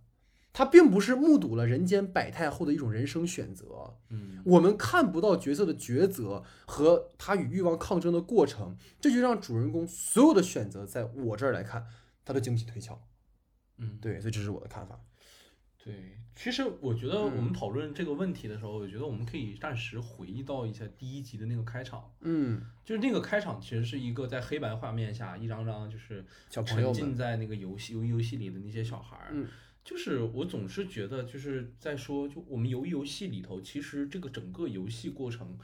[0.55, 3.99] 他并不是目睹了人间百态后的一种人生选择。
[4.09, 11.87] 嗯我们看不到角色的抉择和他与欲望抗争的过程，这就让主人公所有的选择，在我这儿来看，
[12.24, 12.99] 他都经不起推敲。
[13.76, 14.99] 嗯，对，所以这是我的看法。
[15.85, 17.43] 对，其实我觉得我嗯。
[17.43, 29.30] 们讨论这个问题的时候，我觉得我们可以暂时回忆到一下第一集的那个开场，嗯，就是那个开场其实是一个在黑白画面下，一张张就是小朋友，沉浸在那个游戏游游戏里的那些小孩儿。
[29.32, 29.49] 嗯。
[29.84, 35.59] 就是我总是觉得，就是在说，就我们游游戏里头，其实这个整个游戏过程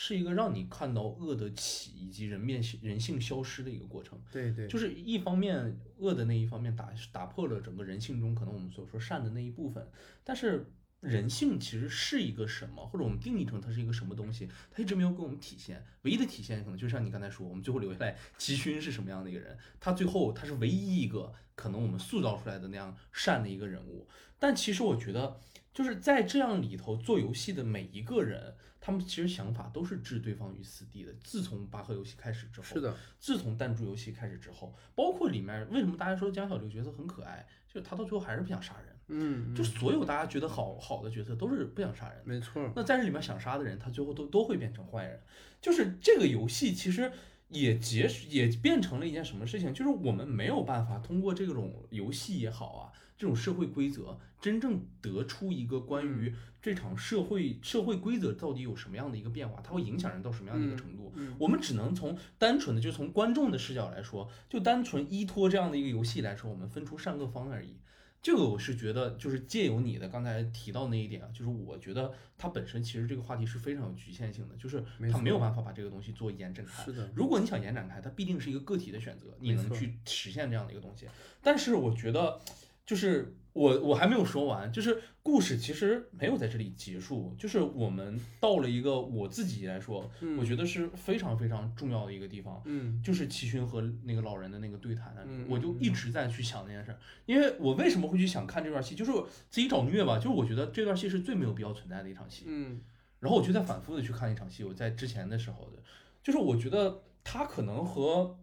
[0.00, 4.16] 是一个让你看到恶的起以及人面人性消失的一个过程。
[4.30, 9.84] 对对，就是一方面恶的那一方面打打破了整个人性中可能我们所说善的那一部分，
[10.22, 10.70] 但是
[11.00, 15.84] 人性其实是一个什么，或者我们定义成它是一个什么东西，它一直没有给我们体现。
[16.02, 24.06] 唯一的体现可能就像你刚才说，我们最后留下来齐勋是什么样的一个人，他最后他是唯一一个可能我们塑造出来的那样善的一个人物。
[24.38, 25.40] 但其实我觉得，
[25.74, 28.54] 就是在这样里头做游戏的每一个人，
[28.88, 31.12] 他们其实想法都是置对方于死地的。
[31.22, 38.96] 自从拔河游戏开始之后，是的，自从弹珠游戏开始之后，包括里面为什么大家说江小这个角色很可爱，就是他到最后还是不想杀人。
[39.08, 42.72] 嗯，就所有大家觉得好好的角色都是不想杀人，没错。
[42.74, 45.20] 那在这里面想杀的人，他最后都都会变成坏人。
[45.60, 47.12] 就是这个游戏其实
[47.48, 49.74] 也结也变成了一件什么事情？
[49.74, 61.12] 就是我们没有办法通过这种游戏也好啊，这种社会规则，真正得出一个关于这场社会社会规则到底有什么样的一个变化，它会影响人到什么样的一个程度？
[61.38, 67.76] 我们只能从单纯的就从观众的视角来说，就单纯依托这样的一个游戏来说，我们分出善恶方而已。
[68.20, 76.84] 这个我是觉得，就是借由你的刚才提到那一点啊，就是我觉得它本身其实这个话题是非常有局限性的，就是它没有办法把这个东西做延展开。
[76.84, 81.06] 是的，如果你想延展开，它必定是一个个体的选择，你能去实现这样的一个东西。
[81.40, 82.40] 但是我觉得，
[82.88, 83.36] 就是。
[83.54, 90.08] 我我还没有说完，就是故事其实没有在这里结束，就是我们到了一个我自己来说，
[90.38, 99.10] 我觉得是非常非常重要的一个地方，嗯，就是齐勋和那个老人的那个对谈的，我就一直在去想那件事，因为我为什么会去想看这段戏，就是
[99.50, 102.80] 自己找虐吧，就是我觉得这段戏是最没有必要存在的一场戏，嗯，
[103.18, 105.82] 然后我就在反复的去看一场戏，我在之前的时候的，
[106.22, 108.38] 就是我觉得他可能和。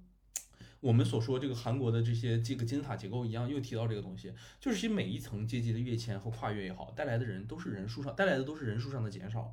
[0.86, 9.52] 我们所说这个韩国的这些这个金字塔结构一样，又提到这个东西，就是其实每一层阶级的跃迁和跨越也好，带来的人都是人数上带来的都是人数上的减少，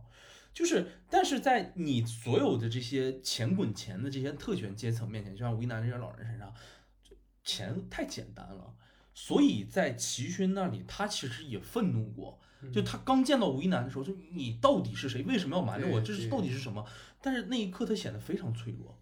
[0.53, 6.53] 就是但是在你所有的这些钱滚钱的这些特权阶层面前，就像吴亦男这些老人身上，
[7.43, 8.74] 钱太简单了，
[9.14, 12.39] 所以在齐勋那里，他其实也愤怒过，
[12.70, 15.22] 就他刚见到吴一男的时候，就你到底是谁？
[15.22, 15.99] 为什么要瞒着我？
[16.03, 16.87] 这是到底是什么？
[17.22, 18.99] 但是那一刻他显得非常脆弱。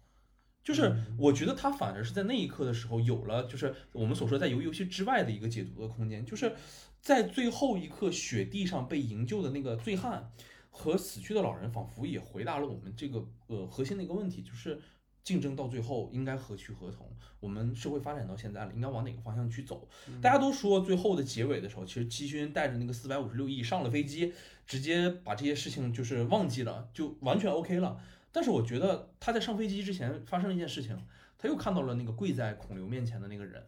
[0.63, 6.53] 就是我觉得他反而是在那一刻的时候有了，就是我们所说在游游戏之外的一个解读的空间，就是
[7.01, 10.31] 在最后一刻雪地上被营救的那个醉汉
[10.69, 14.79] 和死去的老人，仿佛也回答了我们这个呃核心的一个问题，就是
[15.23, 17.07] 竞争到最后应该何去何从？
[17.39, 19.87] 我们社会发展到现在了，应该往哪个方向去走？
[20.21, 24.31] 大家都说最后的结尾的时候，其实七勋带着那个四百五十六亿上了飞机，
[24.67, 27.99] 直接把这些事情就是忘记了，就完全 OK 了。
[28.31, 31.05] 但是我觉得他在上飞机之前发生了一件事情，
[31.37, 33.65] 他又看到了那个跪在孔刘面前的那个人，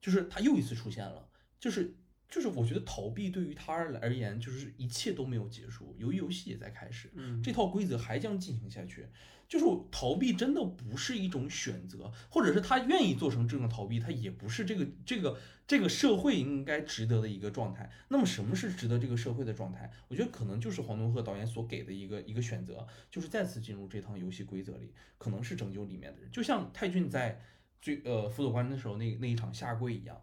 [0.00, 1.26] 就是他又一次出现了，
[1.58, 1.94] 就是
[2.28, 7.10] 就是我觉得逃避对于他而言就是一切都没有结束，由于游戏也在开始，
[7.42, 9.06] 这套规则还将进行下去。
[9.48, 17.90] 就是逃避真的不是一种选择，或者是他愿意做成这种逃避，他也不是这个这个这个社会应该值得的一个状态。
[18.08, 19.90] 那么什么是值得这个社会的状态？
[20.08, 27.40] 我觉得可能就是黄东赫导演所给的一个一个选择，就是再次进入这趟游戏规则里，可能是拯救里面的人，就像泰俊在
[27.80, 30.20] 最呃辅佐官的时候那那一场下跪一样，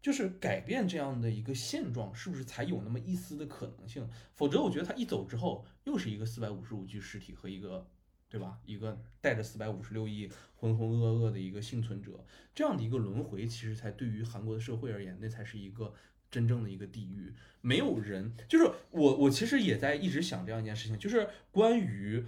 [0.00, 4.08] 就是改变这样的一个现状，是不是才有那么一丝的可能性？
[4.34, 7.86] 否则我觉得他一走之后，又是一个四百五十五具尸体和一个。
[8.30, 8.60] 对吧？
[8.64, 12.24] 一个带着四百五十六亿浑浑噩噩的一个幸存者，
[12.54, 15.92] 这样的一个轮回，其实才对于韩国的社会而言，那才是一个
[16.30, 17.34] 真正的一个地狱。
[17.60, 22.24] 没有人，就是我，我其实也在一直想这样一件事情，就是关于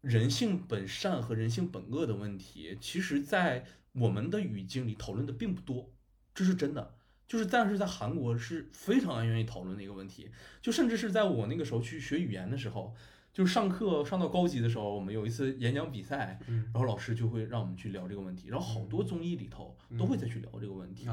[0.00, 5.92] 人性本善和人性本恶的问题，其实在我们的语境里讨论的并不多，
[6.34, 6.95] 这是真的。
[7.26, 12.94] 就是，但是在韩国是非常愿意讨论的一个问题，就甚至是在我那个时候去学语言的时候。
[13.32, 16.40] 就是上课上到高级的时候，我们有一次演讲比赛，
[16.72, 21.06] 然后老师就会让我们去聊这个问题，然后好多综艺里头都会再去聊这个问题，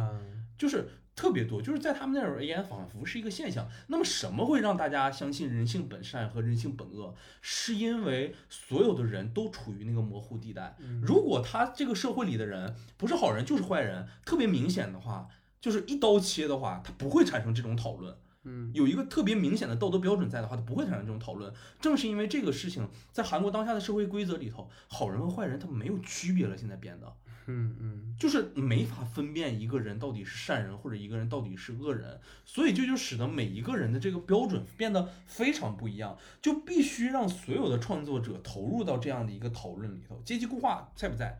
[0.57, 0.87] 就是
[1.17, 3.67] 特别多，就是在他们那儿而言，仿佛是一个现象。
[3.87, 7.13] 那么什么会让大家相信人性本善和人性本恶？
[7.41, 10.77] 是因为所有的人都处于那个模糊地带。
[11.01, 15.27] 如果他这个社会里的人不是好人就是坏人，特别明显的话，
[15.63, 18.13] 就是一刀切的话，它不会产生这种讨论。
[18.43, 21.53] 嗯，有一个特别明显的道德标准在的话，它不会产生这种讨论。
[21.79, 26.57] 正是因为这个事情，在韩国当下的社会规则里头，好人和坏人他没有区别了。
[26.57, 40.21] 现在变得，嗯嗯，就是没法分辨一个人到底是善人或者一个人到底是恶人，所以这就使得每一个人的这个标准变得非常不一样，就必须让所有的创作者投入到这样的一个讨论里头。
[40.25, 41.39] 阶级固化在不在？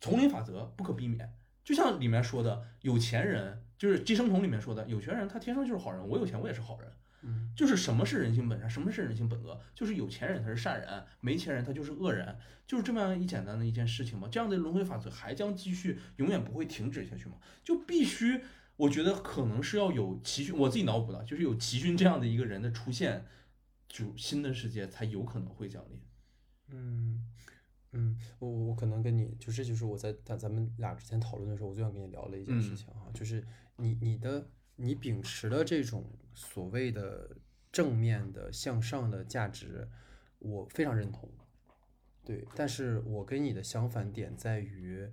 [0.00, 1.32] 丛林法则不可避免。
[1.66, 6.08] 就像里面说的，有钱人就是《寄生虫》里面说的，有钱人他天生就是好人。
[6.08, 6.88] 我有钱，我也是好人。
[7.22, 9.60] 嗯，就是什么是人性本善，什么是人性本恶？
[9.74, 12.38] 就是有钱人他是善人，没钱人他就是恶人，
[12.68, 14.28] 就是这么样一简单的一件事情嘛。
[14.30, 17.38] 这样的轮回法则还将继续，永远不会停止下去嘛？
[17.64, 18.42] 就必须
[18.76, 23.24] 我觉得可能是要有奇勋，我自己脑补的，就是有奇勋这样的一个人的出现，
[23.88, 26.00] 就新的世界才有可能会降临。
[26.68, 27.24] 嗯
[27.96, 33.44] 嗯，我我可能跟你就这就是我在咱咱们俩之前讨论的时候，我最想跟你聊的一件事情哈，就是
[33.76, 37.36] 你你的你秉持的这种所谓的
[37.72, 39.88] 正面的向上的价值，
[40.38, 41.28] 我非常认同。
[42.24, 45.08] 对，但是我跟你的相反点在于，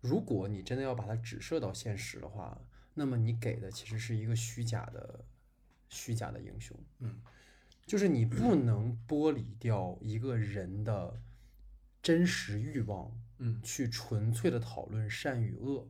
[0.00, 2.60] 如果你真的要把它指射到现实的话，
[2.94, 5.24] 那么你给的其实是一个虚假的
[5.88, 6.78] 虚假的英雄。
[6.98, 7.22] 嗯，
[7.86, 11.18] 就是你不能剥离掉一个人的
[12.02, 15.88] 真实欲望，嗯去纯粹的讨论善与恶。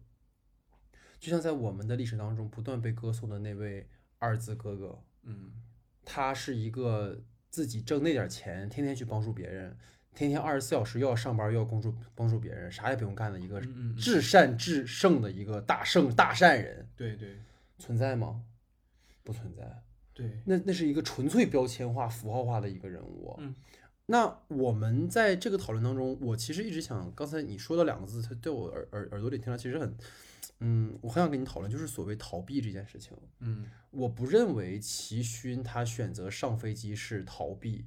[1.18, 3.88] 就像在我们的历史当中不断被歌颂的那位
[4.18, 5.52] 二字哥哥，嗯
[6.04, 9.76] 他是一个自己挣那点儿钱，天天去帮助别人，
[10.14, 13.62] 天天二十四小时又要上班又要帮助帮助别人，啥也不用干的一个
[13.96, 17.38] 至善至圣的一个大圣大善人，对对
[17.78, 18.44] 存在吗？
[19.22, 19.82] 不存在。
[20.12, 23.34] 对，那那是一个纯粹标签化、符号化的一个人物。
[23.38, 23.54] 嗯，
[24.06, 29.96] 那我们在这个讨论当中，我其实一直想，刚才你说的两个字，它对我耳耳耳朵里听来其实很，
[30.58, 33.16] 嗯，我很想跟你讨论，就是所谓逃避这件事情。
[33.38, 37.84] 嗯我不认为齐勋他选择上飞机是逃避，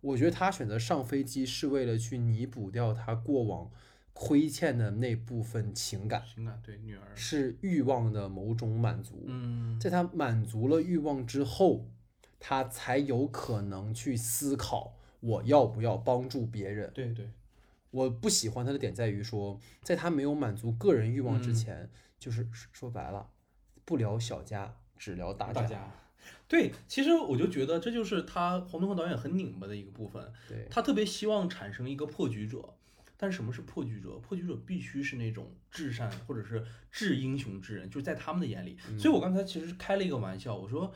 [0.00, 3.70] 我觉得他选择上飞机是为了去弥补掉他过往
[4.12, 9.24] 亏欠的那部分情感，情感对女儿，是欲望的某种满足。
[9.26, 11.86] 嗯在他满足了欲望之后，
[12.38, 16.90] 他才有可能去思考我要不要帮助别人。
[16.92, 17.30] 对对，
[17.90, 23.30] 我不喜欢他的点在于说，在他没有满足个人欲望之嗯前，就是说白了，
[23.84, 25.62] 不聊小家，只聊大家。
[25.62, 25.94] 大家。
[26.48, 32.74] 对，其实我就觉得这就是他黄东和导演很拧巴的一个部分，对，他特别希望产生一个破局者，
[33.16, 34.18] 但是什么是破局者？
[34.18, 38.76] 破局者必须是那种至善或者是至英雄之人，就是在他们的眼里。
[38.98, 40.92] 所以我刚才其实开了一个玩笑，我说。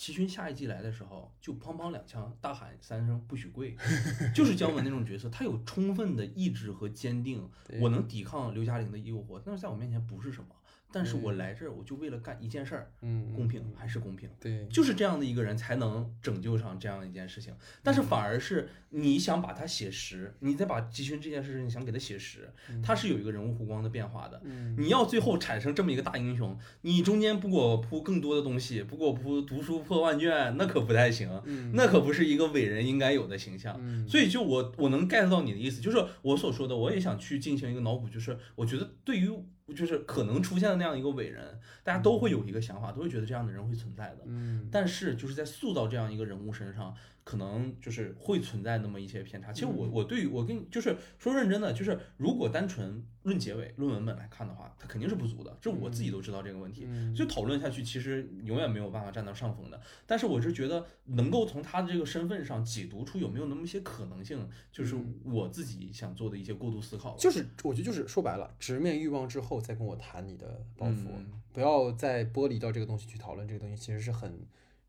[0.00, 3.76] 齐勋下一季来的时候，就砰砰两枪，大喊三声不许跪，
[4.32, 10.54] 就是姜文那种角色，他有充分的意志和坚定，我能抵抗刘嘉玲的诱惑，但是在我面前不是什么，
[10.90, 13.72] 但是我来这儿我就为了干一件事儿，嗯，公平嗯。
[13.76, 22.50] 还是公平，对，就是这样的一个人才能拯救上这样一件事情，但是反而是你想把它写实，你再把集训这件事情想给它写实，
[22.82, 24.40] 它是有一个人物弧光的变化的。
[24.44, 31.72] 嗯，你要最后产生这么一个大英雄，你中间不给我铺更多的东西，不给我铺读书破万卷，那可不太行，嗯。
[31.74, 33.76] 那可不是一个伟人应该有的形象。
[33.80, 34.08] 嗯。
[34.08, 39.30] 所以就我我能 get 到你的意思，就是我所说的，我也想去进行一个脑补，就是我觉得对于
[39.74, 44.18] 就是可能出现的那样一个伟人，大家都会有一个想法，都会觉得这样的人会存在的。
[44.26, 46.94] 嗯，但是就是在塑造这样一个人物身上，
[47.28, 49.52] 可能就是会存在那么一些偏差。
[49.52, 56.88] 其实我嗯我对于我跟你就是说认真的，就是如果单纯论结尾、论文本来看的话，它肯定是不足的，这我自己都知道这个问题。
[57.14, 59.78] 所以讨论下去，其实永远没有办法占到上风的。
[60.06, 74.46] 但是我是觉得能够从他的这个身份上解读出有没有那么一些可能性，就是我自己想做的一些过度思考就是我觉得就是说白了，直面欲望之后再跟我谈你的抱负，嗯不要再剥离掉这个东西去讨论这个东西，其实是很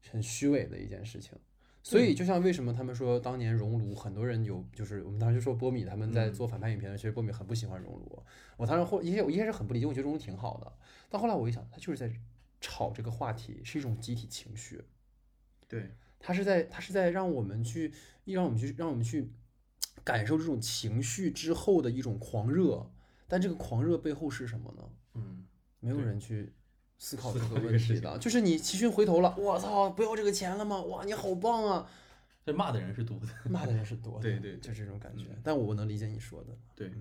[0.10, 1.38] 很虚伪的一件事情。
[1.82, 8.24] 所以，就像为什么他们说当年熔炉，很多人有就是我们当时就说波米他们在嗯做反派影片，其实波米很不喜欢熔炉。
[8.58, 10.72] 我当时后一开我一开始很不理解，我觉得熔炉挺好的，
[11.10, 12.12] 但后来我一想，他就是在
[12.60, 14.84] 炒这个话题，是一种集体情绪。
[15.68, 17.94] 对，他是在他是在让我们去
[18.26, 19.32] 让我们去让我们去
[20.04, 22.92] 感受这种情绪之后的一种狂热，
[23.28, 24.90] 但这个狂热背后是什么呢？
[25.14, 25.46] 嗯，
[25.80, 26.52] 没有人去
[27.00, 28.18] 思考这个问题的。
[28.20, 30.80] 就是你齐勋回头了，我操，不要这个钱了吗？
[30.82, 31.90] 哇，你好棒啊！
[32.46, 33.28] 这骂的人是多的。
[33.50, 35.42] 骂的人是多的，对对就这种感觉嗯。
[35.44, 36.50] 但我能理解你说的。
[36.76, 36.92] 对，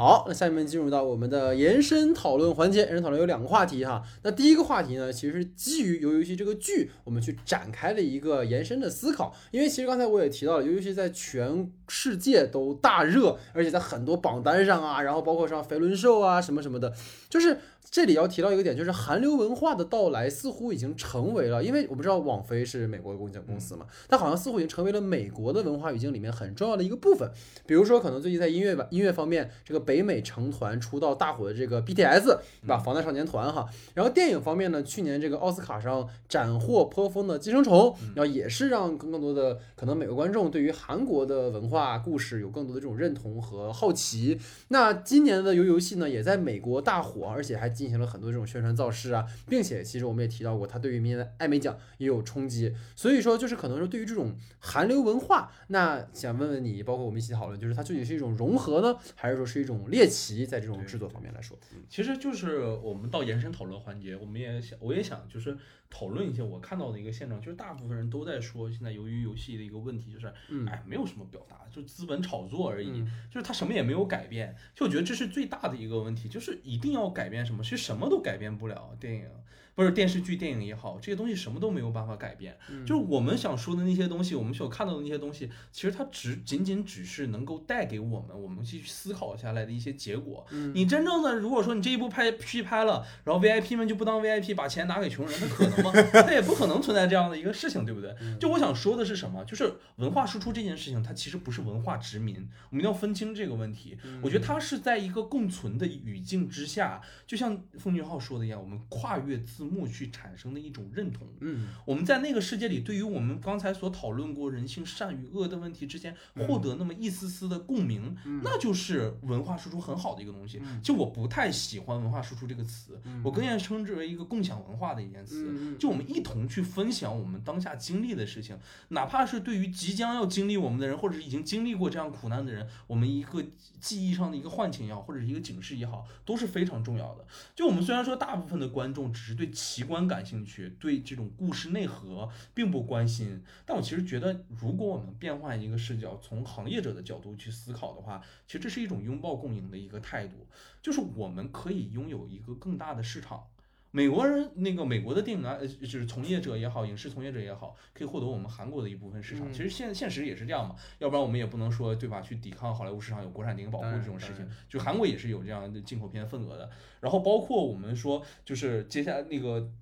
[0.00, 2.78] 好，那下面进入到我们的延伸讨论环节。
[2.78, 4.02] 延伸讨论有两个话题哈。
[4.22, 9.34] 那第一个话题呢，其实是基于《鱿鱼游戏》这个剧，我们去展开了一个延伸的思考。
[9.50, 16.94] 因为其实刚才我也提到了，《鱿鱼游戏》在全世界都大热，而且在很多榜单上啊，然后包括像肥伦寿啊什么什么的，
[17.28, 17.58] 就是
[17.90, 27.28] 这里要提到一个点，就是韩流文化的到来似乎已经成为了，因为我们知道网飞是美国的公公司嘛，它好像似乎已经成为了美国的文化语境里面很重要的一个部分。
[27.66, 32.78] 比如说，可能最近在音乐吧音乐方面，这个北美成团出道大火的这个 BTS，对吧？
[32.78, 33.66] 防弹少年团哈。
[33.94, 37.76] 然后电影方面呢，去年这个奥斯卡上斩获颇丰的《寄生虫》，
[38.14, 44.38] 然后也是让更更多的可能美国观众对于韩国的文化故事有更多的这种认同和好奇。
[44.68, 52.74] 那今年的游游戏呢，也在美国大火，而且还进行了很多这种宣传造势啊，并且其实我们也提到过，它对于明年的艾美奖也有冲击。
[52.94, 60.46] 所以说，就是可能说对于这种韩流文化，那想问问你，包括我们一起讨论，就是它究竟是一种融合呢，还是说是一种猎奇？
[60.46, 61.58] 在这种制作方面来说，
[61.88, 65.56] 其实就是我们到延伸讨论环节，我们也想，我也想就是。
[65.92, 70.32] 讨论一些我看到的一个现状，就是大部分人都在说，现在由于游戏的一个问题，就是，
[70.68, 74.54] 哎，没有什么表达，就资本炒作而已，就是它什么也没有改变。
[74.72, 78.96] 就我觉得这是最大的一个问题，就是一定要改变什么，其实什么都改变不了。
[78.98, 79.28] 电影。
[79.74, 82.56] 不是电视剧、电影也好，这些东西什么都没有办法改变。
[82.86, 90.46] 就是我们想说的那些东西，我们所看到的那些东西，其实它只仅仅只是能够带给我们我们去思考下来的一些结果。
[90.74, 95.92] 你真正的如果说你这一部拍批拍了，然后 VIP 们就不当 VIP，把钱拿给穷人，那可能吗？
[96.12, 98.14] 它也不可能存在这样的一个事情，对不对？
[98.38, 99.44] 就我想说的是什么？
[99.44, 102.36] 就是文化输出这件事情，它其实不是文化殖民，
[102.70, 103.96] 我们一定要分清这个问题。
[104.22, 109.70] 我觉得它是在一个共存的语境之下，就像奉俊昊说的一样，我们跨越字。
[109.70, 120.60] 幕去产生的一种认同，嗯，我们在那个世界里，对于我们刚才所讨论过人性善与恶的问题之间，获得那么一丝丝的共鸣，那就是文化输出很好的一个东西。
[120.82, 125.76] 就我不太喜欢文化输出这个词，我更愿意称之为一个共享文化的一件词。
[125.78, 128.58] 就我们一同去分享我们当下经历的事情，
[128.88, 133.40] 哪怕是对于即将要经历我们的人，或者是已经经历过这样苦难的人，我们一个
[133.80, 137.24] 记忆上的一个唤醒也好，或者是一个警示也好，都是非常重要的。
[137.54, 139.49] 就我们虽然说大部分的观众只是对。
[139.50, 143.42] 奇观感兴趣，对这种故事内核并不关心。
[143.66, 150.46] 但我其实觉得，如果我们变换一个视角，从行业者的角度去思考的话，其实这是一种拥抱共赢的一个态度，
[150.80, 153.44] 就是我们可以拥有一个更大的市场。
[153.92, 159.52] 美国人那个美国的电影啊，呃，就是从业者也好，影视从业者也好，可以获得我们韩国的一部分市场。
[159.52, 162.20] 其实现现实也是这样嘛，要不然我们也不能说对吧？
[162.20, 164.48] 去抵抗好莱坞市场有国产电影保护这种事情。
[164.68, 166.70] 就韩国也是有这样的进口片份额的。
[167.00, 169.72] 然后包括我们说，就是接下来那个。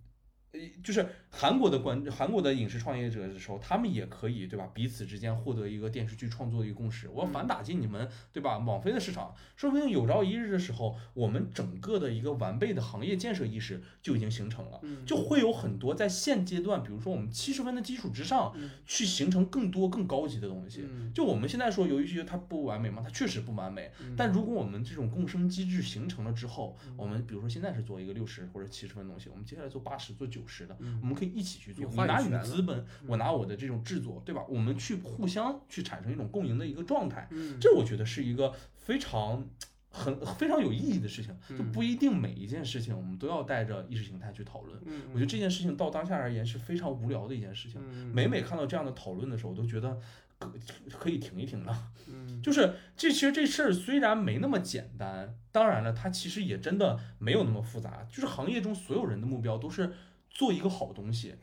[0.51, 4.69] 呃，就是韩国的观，韩国的影视创业者的时候，他们也可以，对吧？
[4.73, 7.09] 彼此之间获得一个电视剧创作的一个共识。
[7.09, 8.59] 我要反打击你们，对吧？
[8.59, 18.53] 网飞的市场，说不定有朝一日的时候，我们整个的一个完备的行业建设意识就已经形成了，就会有很多在现阶段，比如说我们七十分的基础之上，
[18.85, 20.89] 去形成更多更高级的东西。
[21.15, 23.93] 就我们现在说，由于它不完美嘛，它确实不完美。
[24.17, 30.41] 但如果我们这种共生机制形成了之后，我们比如说现在是做一个六十或者七十分的东西，我们接下来做八十、做九。
[30.49, 31.85] 十的，我们可以一起去做。
[31.91, 34.45] 你拿你的资本，我拿我的这种制作，对吧？
[34.49, 37.29] 我们去互相去产生一种共赢的一个状态。
[37.61, 39.45] 这我觉得是一个非常
[39.91, 41.37] 很非常有意义的事情。
[41.49, 44.81] 就不一定每一件事情我们都要带着意识形态去讨论。
[45.13, 47.83] 我觉得这件事情到当下而言是非常无聊的一件事情。
[48.13, 49.99] 每每看到这样的讨论的时候，我都觉得
[50.39, 50.53] 可
[50.91, 51.91] 可以停一停了。
[52.41, 58.07] 就是这其实这事儿虽然没那么简单，当然了，它其实也真的没有那么复杂。
[58.09, 59.93] 就是行业中所有人的目标都是。
[60.31, 61.35] 做一个好东西，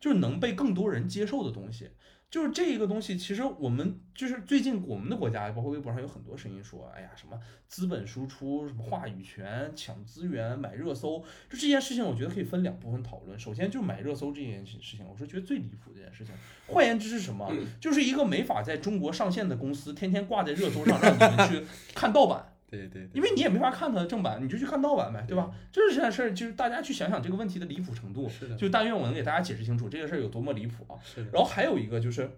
[0.00, 1.90] 就是能被更多人接受的东西，
[2.30, 3.16] 就是这一个东西。
[3.16, 11.18] 其实我们就是最近我们的国家，包括微博上有很多声音说，哎呀，什么资本输出，什么话语权，抢资源，买热搜。
[11.50, 13.38] 就这件事情，我觉得可以分两部分讨论。
[13.38, 16.34] 首先就买热搜这件事情，我是觉得最离谱这件事情。
[16.66, 17.52] 换言之是什么？
[17.80, 22.47] 就是一个没法在中国上线的公司，天天挂在热搜上，让你们去看盗版。
[22.70, 25.50] 对对，因为你也没法看它的正版，你就去看盗版呗，对吧？
[25.72, 28.28] 就是这件事儿，就是大家去想想这个问题的离谱程度。
[28.28, 31.00] 是的，就但愿我能给大家解释清楚这个事儿有多么离谱啊。
[31.02, 31.30] 是的。
[31.32, 32.30] 然后还有一个就是。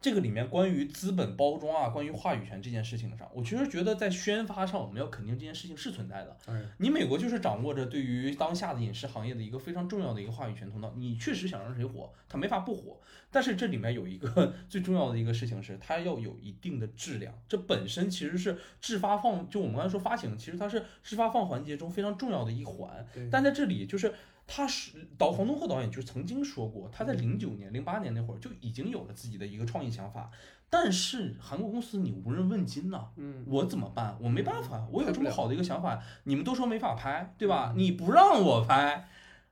[0.00, 6.36] 这个里面关于资本包装啊，关于话语权这件事情上，我其实觉得在宣发上，我们要肯定这件事情是存在的。
[6.78, 10.94] 你美国就是掌握着对于当下的影视行业的一个非常重要的一个话语权通道。
[10.96, 13.00] 你确实想让谁火，他没法不火。
[13.30, 17.34] 但是这里面有一个 最重要的一个事情是，它要有一定的质量。
[17.48, 23.04] 这本身其实是制发放，就我们刚才说发行，其实它是制发放环节中非常重要的一环。
[23.32, 24.14] 但在这里就是。
[24.50, 30.30] 他是导黄东赫导演就曾经说过，他在零九年、零八年那会儿就已经有了自己的一个创意想法，
[30.70, 34.16] 但是韩国公司你无人问津呐，嗯，我怎么办？
[34.22, 37.74] 我没办法，我有这么好的一个想法，你们都说没法拍，对吧？
[37.76, 39.06] 你不让我拍，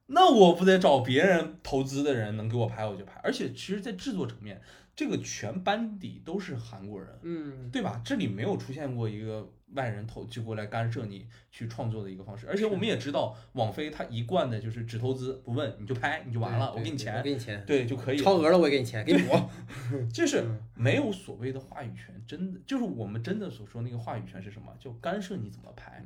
[0.06, 4.62] 那我不得找别人投资的人能给我拍我就拍，而且其实，在制作层面，
[4.96, 8.00] 这个全班底都是韩国人，嗯，对吧？
[8.02, 9.52] 这里没有出现过一个。
[9.74, 19.36] 外人投就过来干涉你去创作的一个方式，而且我们也知道，网飞它一贯的就是只投资不问，你就拍你就完了，我给你钱，给你钱，对就可以，超额了我也给你钱，给你补，
[20.12, 20.44] 就是
[20.74, 24.72] 没有所谓的话语权，真的就是我们真的所说那个话语权是什么？
[24.78, 26.00] 就干涉你怎么拍，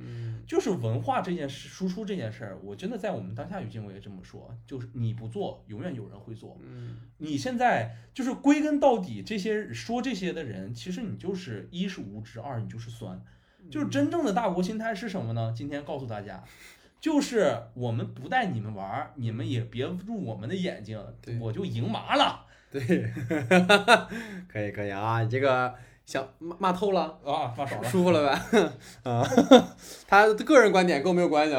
[0.47, 6.59] 就是文化这件事，输出这件事儿，我真的在我们当下语境我也这么说，就是你不做，永远有人会做，
[7.19, 13.23] 你现在就是归根到底，这些说这些的人，其实你就是一是无知，二你就是酸。
[13.69, 15.53] 就是真正的大国心态是什么呢？
[15.57, 16.43] 今天告诉大家，
[17.01, 21.03] 就是我们不带你们玩儿，你们也别入我们的眼睛，
[21.41, 22.47] 我就赢麻了。
[22.71, 22.81] 对，
[24.49, 25.75] 可以可以啊，你这个
[26.07, 28.73] 想骂骂透了啊，骂爽了，舒服了呗？
[29.11, 29.27] 啊，
[30.07, 31.57] 他个人观点跟我没有关系。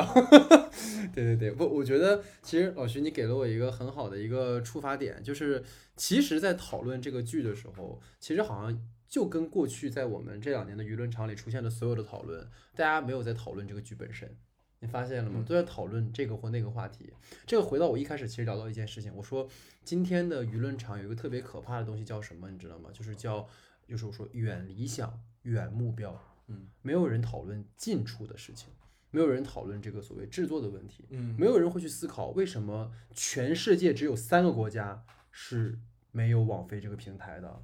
[1.14, 5.61] 对对对，我，我觉得其实老徐你给了我一个很好的一个出发点，就是
[5.98, 8.80] 其实，在讨论这个剧的时候，其实好像
[9.12, 14.38] 就跟过去在我们这两年的舆论场里出现的所有的讨论，大家没有在讨论这个剧本身。
[14.80, 15.44] 你发现了吗？
[15.46, 17.12] 都在讨论这个或那个话题。
[17.46, 19.48] 这个回到我一开始其实聊到一件事情，我说
[19.84, 22.50] 今天的舆论场有一个特别可怕的东西叫什么？
[22.50, 22.90] 你知道吗？
[22.94, 23.46] 就是叫，
[23.86, 26.18] 就是我说远理想、远目标。
[26.48, 28.70] 嗯，没有人讨论近处的事情，
[29.12, 31.06] 没有人讨论这个所谓制作的问题。
[31.10, 35.78] 嗯，没有人会去思考为什么全世界只有三个国家是
[36.12, 37.64] 没有网飞这个平台的，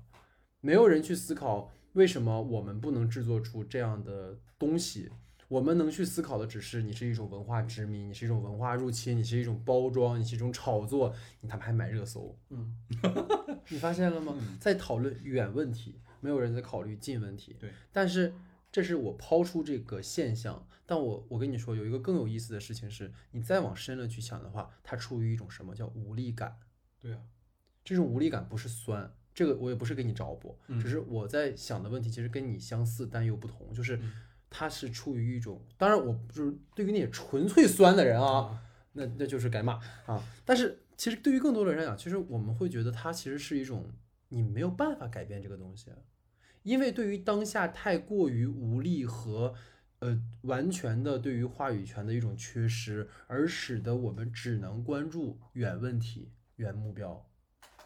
[0.62, 5.10] 没有人去思考为什么我们不能制作出这样的东西。
[5.48, 12.76] 我们能去思考的只是你是一种文化殖民，你是一种文化入侵，你是一种包装，你是一种炒作，你他妈还买热搜，嗯，
[13.70, 14.36] 你发现了吗？
[14.60, 17.56] 在讨论远问题，没有人在考虑近问题。
[17.58, 18.34] 对，但是
[18.70, 26.58] 这是我抛出这个现象，但我我跟你说，有一个更有意思的事情是，你再往深了去想的话，它出于一种什么叫无力感？
[27.00, 27.22] 对啊，
[27.86, 34.00] 这种无力感不是酸，这个我也不是给你找补，只是我在想的问题其实跟你相似但又不同，就是。
[34.50, 38.58] 他是出于一种，当然我就是对于那些纯粹酸的人啊，
[38.94, 40.24] 那那就是该骂啊。
[40.46, 43.92] 但是其实对于更多的人来讲，其实我们会觉得它其实是一种
[44.30, 45.92] 你没有办法改变这个东西，
[46.64, 49.54] 因为对于当下太过于无力和
[50.00, 57.27] 呃完全的对于话语权的一种缺失，而使得我们只能关注远问题、远目标，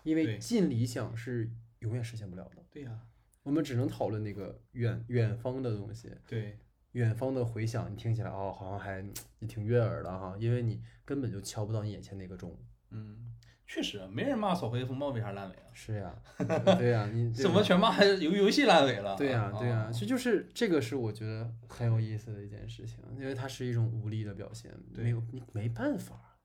[0.03, 1.49] 因为近理想是
[1.80, 2.64] 永远实现不了的。
[2.69, 2.99] 对呀。
[3.44, 6.60] 我们只能讨论那个远远方的东西，对，
[6.91, 9.03] 远方的回响，你听起来哦，好像还
[9.40, 12.56] 也挺悦耳的哈，因为你根本就敲不到你眼前那个钟。
[12.91, 13.34] 嗯，
[13.65, 15.64] 确实，没人骂《扫黑风暴》为啥烂尾啊。
[15.73, 16.15] 是呀，
[16.78, 19.18] 对呀，你 怎么全骂游游戏烂尾了？
[19.18, 26.38] 对呀，对呀，其实就是这个是我觉得很有意思的一件事情，因为它是一种无力的表现，没有你没办法，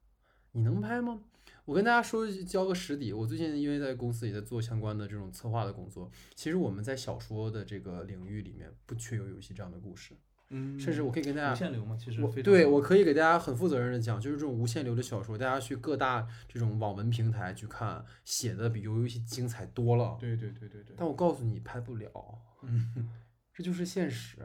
[0.53, 1.21] 你能拍吗？
[1.67, 10.15] 我跟大家说交个实底，我最近因为在公司也在做相关的这种策划的工作，其实我们在小说的这个领域里面不缺有游戏这样的故事，
[10.51, 11.97] 嗯，甚至我可以跟大家无限流吗？
[12.01, 20.17] 其实我对我可以给大家很负责任的讲，就是这种无限流的小说，大家去各大这种网文平台去看，写的比游游戏精彩多了。
[20.21, 20.95] 对对对对对。
[20.97, 23.11] 但我告诉你，拍不了，嗯，
[23.53, 24.39] 这就是现实，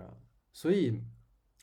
[0.51, 1.03] 所以。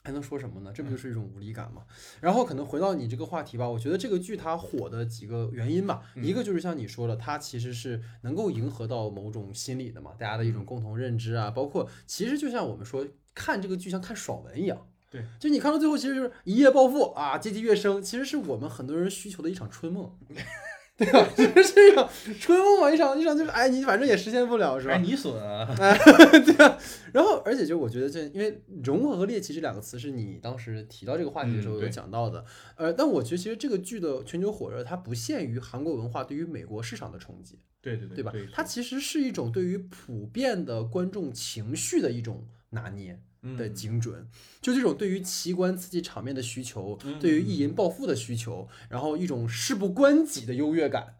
[0.09, 0.72] 还能说什么呢？
[0.74, 1.82] 这不就是一种无力感吗？
[2.18, 20.10] 然后可能回到你这个话题吧，我觉得这个剧它火的几个原因吧，一个就是像你说的，它其实是能够迎合到某种心理的嘛，大家的一种共同认知啊，包括其实就像我们说看这个剧像看爽文一样，对，就你看到最后其实就是一夜暴富啊，阶级跃升，其实是我们很多人需求的一场春梦。
[20.98, 21.28] 对 吧？
[21.36, 22.08] 就是这样，
[22.40, 24.96] 春梦嘛，一场一场就是，哎，你反正也实现不了，是吧？
[24.98, 25.64] 你损啊！
[25.78, 25.96] 哎，
[26.44, 26.76] 对啊。
[27.12, 32.44] 然后，而且就我觉得这，因为融合和猎奇这两个词是你当时提到这个话题的时候有讲到的。
[32.76, 37.60] 呃，但我觉得其实这个剧的全球火热，它不限于韩国文化对于美国市场的冲击。
[37.80, 38.32] 对对对，对吧？
[38.52, 43.20] 它其实是一种对于普遍的观众情绪的一种拿捏。
[43.56, 44.27] 的精准，
[44.60, 51.15] 就这种对于奇观刺激场面的需求，对于意淫暴富的需求，然后一种事不关己的优越感。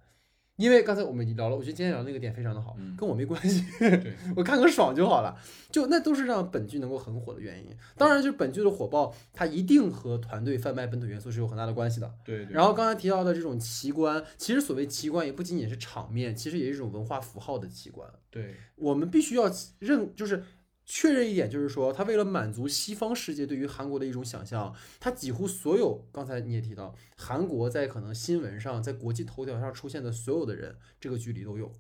[0.57, 3.65] 因为刚才我们聊了，我觉得今天聊那个点非常的好，跟我没关系，
[4.35, 5.39] 我看个爽就好了。
[5.71, 7.71] 就那都是让本剧能够很火的原因。
[7.97, 12.13] 当然，就是本剧的火爆，它一定和团队贩卖本土元素是有很大的关系的。
[12.25, 12.45] 对。
[12.51, 18.11] 然后刚才提到的这种奇观，其实所谓奇观也不仅仅是场面，其实也是一种文化符号的奇观。
[18.29, 18.57] 对。
[18.75, 20.43] 我们必须要认，就是。
[20.91, 31.71] 确认一点，就是说，他为了满足西方世界对于韩国的一种想象，他几乎所有刚才你也提到，韩国在可能新闻上，在国际头条上出现的所有的人，这个剧里都有。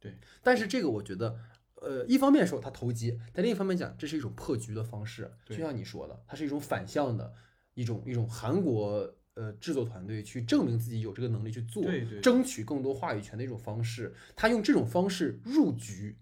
[0.00, 1.38] 对，但是这个我觉得，
[1.74, 5.30] 呃，一方面说他投机，但另一方面讲，这是一种破局的方式。
[5.44, 7.30] 就像你说的，它是一种反向的
[7.74, 11.84] 一种一种韩国呃制作团队去证明自己有这个能力去做，
[12.22, 14.14] 争取更多话语权的一种方式。
[14.34, 16.16] 他用这种方式入局。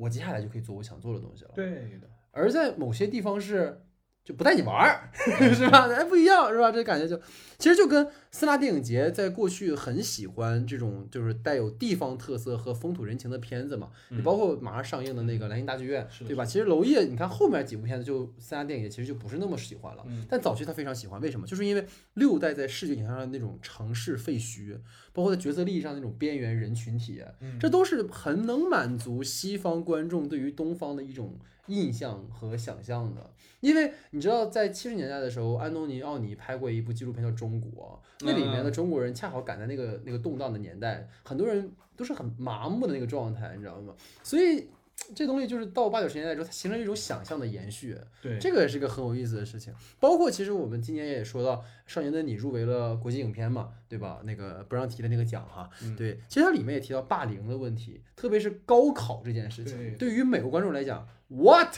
[0.00, 1.50] 我接下来就可以做我想做的东西了。
[1.54, 1.66] 对
[2.00, 3.78] 的，而在某些地方是。
[4.24, 5.10] 就不带你玩儿，
[5.54, 5.88] 是吧？
[5.88, 6.70] 哎，不一样，是吧？
[6.70, 7.20] 这感觉就，
[7.58, 13.88] 其实就跟四大电影节在过去很喜欢这种就是带有地方特色和风土人情的片子嘛。
[14.10, 16.44] 你包括马上上映的那个《兰心大剧院》，对吧？
[16.44, 20.04] 其实娄烨，你看后面几部片子，就四大电影节其实就不是那么喜欢了。
[20.28, 21.46] 但早期他非常喜欢，为什么？
[21.46, 21.84] 就是因为
[22.14, 24.78] 六代在视觉影像上那种城市废墟，
[25.12, 27.22] 包括在角色利益上那种边缘人群体，
[27.58, 31.36] 这都是很能满足西方观众对于东方的一种。
[31.70, 33.30] 印象和想象的。
[33.60, 43.94] 因为你知道，在七十年代的时候，安东尼奥尼拍过一部纪录片叫《中国》，那里面的中国人恰好赶在那个那个动荡的年代，很多人都是很麻木的那个状态，你知道吗？
[44.22, 44.68] 所以。
[45.14, 47.96] 这东西就是到八九十年代之后，它形成一种想象的延续。
[48.20, 49.74] 对，这个也是一个很有意思的事情。
[49.98, 51.56] 包括其实我们今年也说到，
[51.86, 54.20] 《少年的你》入围了国际影片嘛，对吧？
[54.24, 55.68] 那个不让提的那个奖哈。
[55.96, 59.96] 对，其实它里面也提到霸凌的问题，特别是高考这件事情。
[59.96, 61.74] 对于美国观众来讲，what？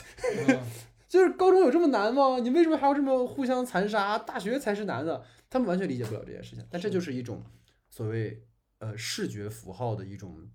[1.07, 2.39] 就是高中有这么难吗？
[2.39, 4.17] 你为什么还要这么互相残杀？
[4.17, 6.65] 大学才是难的，他们完全理解不了这件事情。
[6.69, 7.41] 但这就是一种
[7.89, 8.43] 所谓
[8.79, 10.49] 呃视觉符号的一种。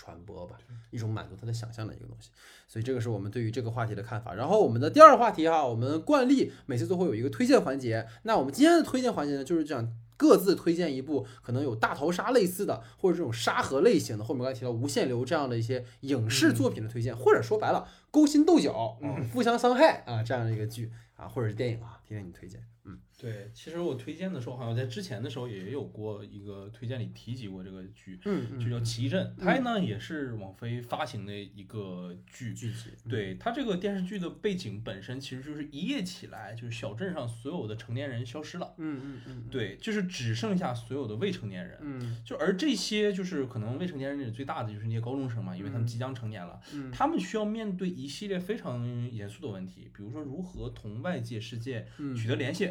[0.00, 0.56] 传播吧，
[0.92, 2.30] 一种满足他的想象的一个东西，
[2.68, 4.32] 所以这个是我们对于这个话题的看法。
[4.32, 8.06] 然后我们的第二个话题哈，我们惯例每次都会有一个推荐环节。
[8.22, 22.77] 那我们今天的推荐环节呢，就是这样，各自推荐一部可能有大逃杀类似的，或者这种沙盒类型的，后面刚才提到无限流这样的一些影视作品的推荐，或者说白了勾心斗角啊，互相伤害啊这样的一个剧啊，或者是电影啊，听听你推荐，嗯。
[23.20, 32.90] 对，其实我推荐的时候，好像在之前的时候也有过一个推荐里提及过这个剧，嗯，就叫《奇异镇》，它呢也是网飞发行的一个剧剧集。
[33.08, 51.84] 对它这个电视剧的背景本身其实就是一夜起来，就是小镇上所有的成年人消失了，嗯嗯嗯，对，就是只剩下所有的未成年人，嗯，就而这些就是可能未成年人里最大的就是那些高中生嘛，因为他们即将成年了，嗯，他们需要面对一系列非常严肃的问题，比如说如何同外界世界
[52.16, 52.70] 取得联系。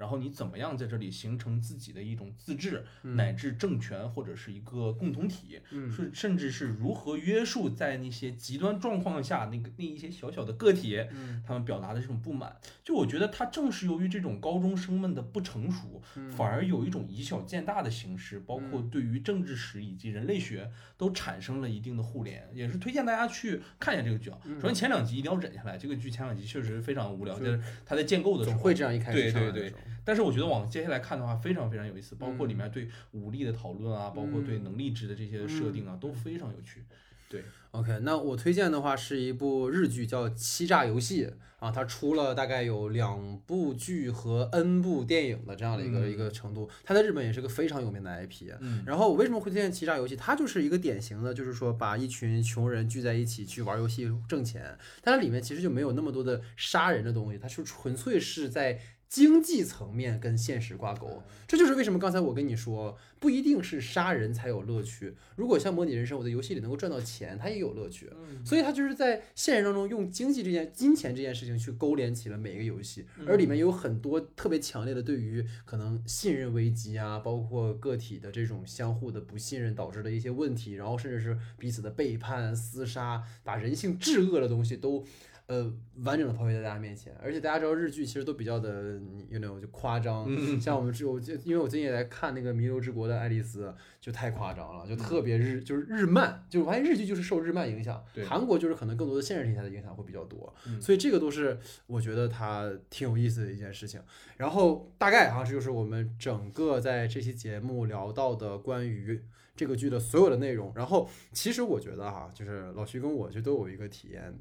[0.00, 5.60] 然后你怎么样在这里形成自己的一种自治，乃至政权或者是一个共同体，
[5.94, 10.98] 是甚至是如何约束在那些极端状况下那个那一些小小的个体，
[11.46, 12.56] 他们表达的这种不满。
[12.82, 24.38] 就我觉得他正是由于这种高中生们的不成熟，反而有一种以小见大的形式，包括对于政治史以及人类学都产生了一定的互联，也是推荐大家去看一下这个剧啊。
[24.58, 29.74] 首先前两集一定要忍下来，这个剧前两集确实非常无聊，就是他在建构的时候会这样一开始对对对。
[30.04, 36.84] 但是我觉得往接下来看的话，非常非常有意思，包括里面对武力的讨论啊，包括对能力值的这些设定啊，都非常有趣。
[37.28, 41.26] 对，OK，那我推荐的话是一部日剧，叫《欺诈游戏》
[41.60, 48.52] 啊，它出了大概有两部剧和 N 部电影的这样的一个一个程度，它在日本也是个非常有名的 IP。
[48.58, 50.16] 嗯，然后我为什么会推荐《欺诈游戏》？
[50.18, 58.80] 它就是一个典型的，就是说把一群穷人聚在一起去玩游戏挣钱，但它里面其实就没有那么多的杀人的东西，它是纯粹是在。
[59.10, 65.16] 经济层面跟现实挂钩，这就是为什么刚才我跟你说，不一定是杀人才有乐趣。
[65.34, 68.08] 如果像模拟人生，我在游戏里能够赚到钱，它也有乐趣。
[68.44, 85.04] 所以它就是在现实当中用经济这件、金钱这件事情去勾连起了每一个游戏，而里面有很多特别强烈的对于可能信任危机啊，包括个体的这种相互的不信任导致的一些问题，然后甚至是彼此的背叛、厮杀，把人性至恶的东西都。
[85.50, 85.68] 呃，
[86.04, 90.28] 完整的抛在大家面前，而且大家知道日剧其实都比较的，you know 就夸张，
[90.60, 93.66] 像我们只有就因为我最近也在看那个《弥留之国的爱丽丝》，
[94.00, 101.58] 就太夸张了，就特别日，就是日漫，就是发现日剧就是受日漫影响，韩国就是可能更多的现实题材的影响会比较多，所以这个都是
[101.88, 104.00] 我觉得它挺有意思的一件事情。
[104.36, 109.20] 然后大概哈，这就是我们整个在这期节目聊到的关于
[109.56, 110.72] 这个剧的所有的内容。
[110.76, 114.32] 然后其实我觉得哈，就是老徐跟我就都有一个体验。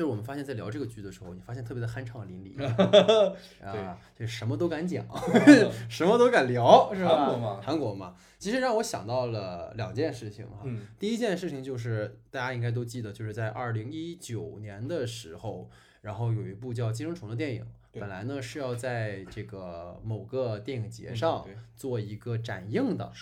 [0.00, 2.56] 就是我们发现，在聊这个剧的时候，你发现特别的酣畅淋漓。
[3.62, 5.04] 啊，就什么都敢讲，
[5.90, 7.26] 什么都敢聊，是吧？
[7.26, 10.64] 韩国嘛，韩国嘛，其实让我想到了两件事情哈。
[10.98, 15.68] 第一件事情就是大家应该都记得，就是在二零一九年的时候，
[16.00, 21.46] 然后有一部叫《寄生虫》的电影，本来呢是要在这个某个电影节上
[21.76, 23.12] 做一个展映的，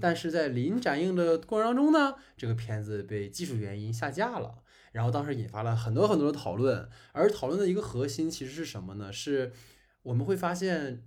[0.00, 4.56] 但是在临展映的过程当中呢，这个片子被技术原因下架了。
[4.94, 9.12] 然后当时引发了很多很多的讨论，而讨论的一个核心其实是什么呢？
[9.12, 9.52] 是
[10.04, 11.02] 我们会发现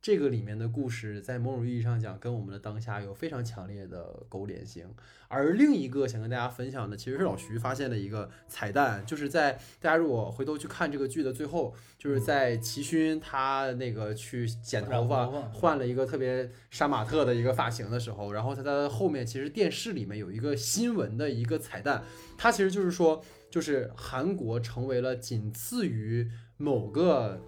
[0.00, 4.86] 这个里面的故事在某种意义上讲跟我们的当下有非常强烈的勾连性。
[5.30, 22.02] 而另一个想跟大家分享的，其实是老徐发现的一个彩蛋，就是在大家如果回头去看这个剧的最后，就是在齐勋他那个去剪头发换了一个特别杀马特的一个发型的时候，然后他在后面其实电视里面有一个新闻的一个彩蛋。
[22.38, 27.42] 它其实就是说，就是韩国成为了仅次于某个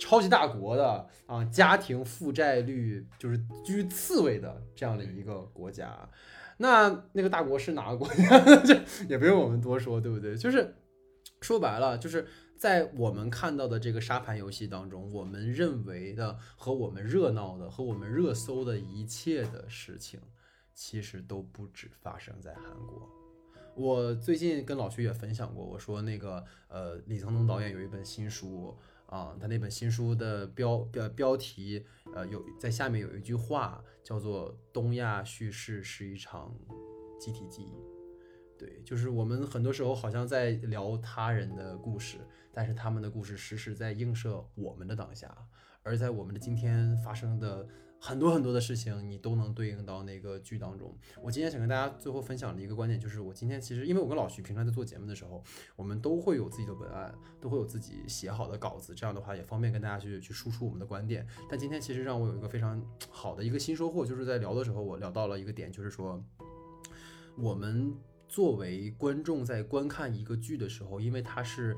[0.00, 6.08] 超级大国的啊家庭负债率就是居次位的这样的一个国家。
[6.56, 8.38] 那那个大国是哪个国家？
[8.64, 8.74] 就
[9.08, 10.36] 也不用我们多说，对不对？
[10.36, 10.74] 就是
[11.40, 20.20] 说白了，就是在我们看到的这个沙盘游戏当中，我们认为的和我们热闹的和我们热搜的一切的事情，
[20.74, 23.08] 其实都不止发生在韩国。
[23.74, 28.76] 我最近跟老徐也分享过，我说那个呃，李沧东导演有一本新书
[29.10, 31.84] 啊，他那本新书的标标标题
[32.14, 36.54] 呃有在下面有一句话叫做“东亚叙事是一场
[37.18, 37.74] 集体记忆”。
[38.56, 42.18] 对，就是我们很多时候好像在聊他人的故事，
[42.52, 45.36] 但是他们的故事时时在映射我们的当下，
[45.82, 47.68] 而在我们的今天发生的。
[48.02, 50.96] 很多很多的事情，你都能对应到那个剧当中。
[51.22, 55.44] 我今天想跟大家最后分享的一个观点，就是我今天其实，因为我跟老徐平常在做节目的时候，
[55.76, 61.26] 我们都会有自己的文案，都会有自己写好的稿子，这样的话也方便跟大家去去输出我们的观点。
[61.48, 66.24] 但今天其实让我有一个非常好的一个新收获，就是在聊的时候，我聊到了一个点，就是说，
[67.36, 67.94] 我们
[68.26, 71.76] 作为观众在观看一个剧的时候，因为它是。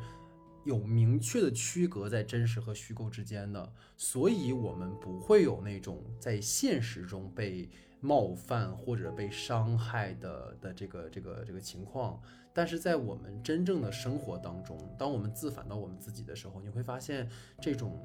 [0.65, 7.69] 有明确的区隔在真实和虚构之间的，所以我们不会有那种在现实中被
[8.01, 12.21] 冒犯或者被伤害的的这个这个这个情况。
[12.53, 17.29] 但是在我们真正的生活当中，当我们自反到我们自己的时候，你会发现，
[17.61, 17.99] 这种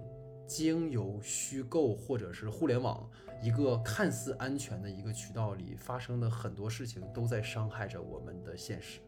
[0.48, 3.08] 经由虚构或者是互联网
[3.44, 9.00] 一个看似安全的一个渠道里发生的很多事情，都在伤害着我们的现实。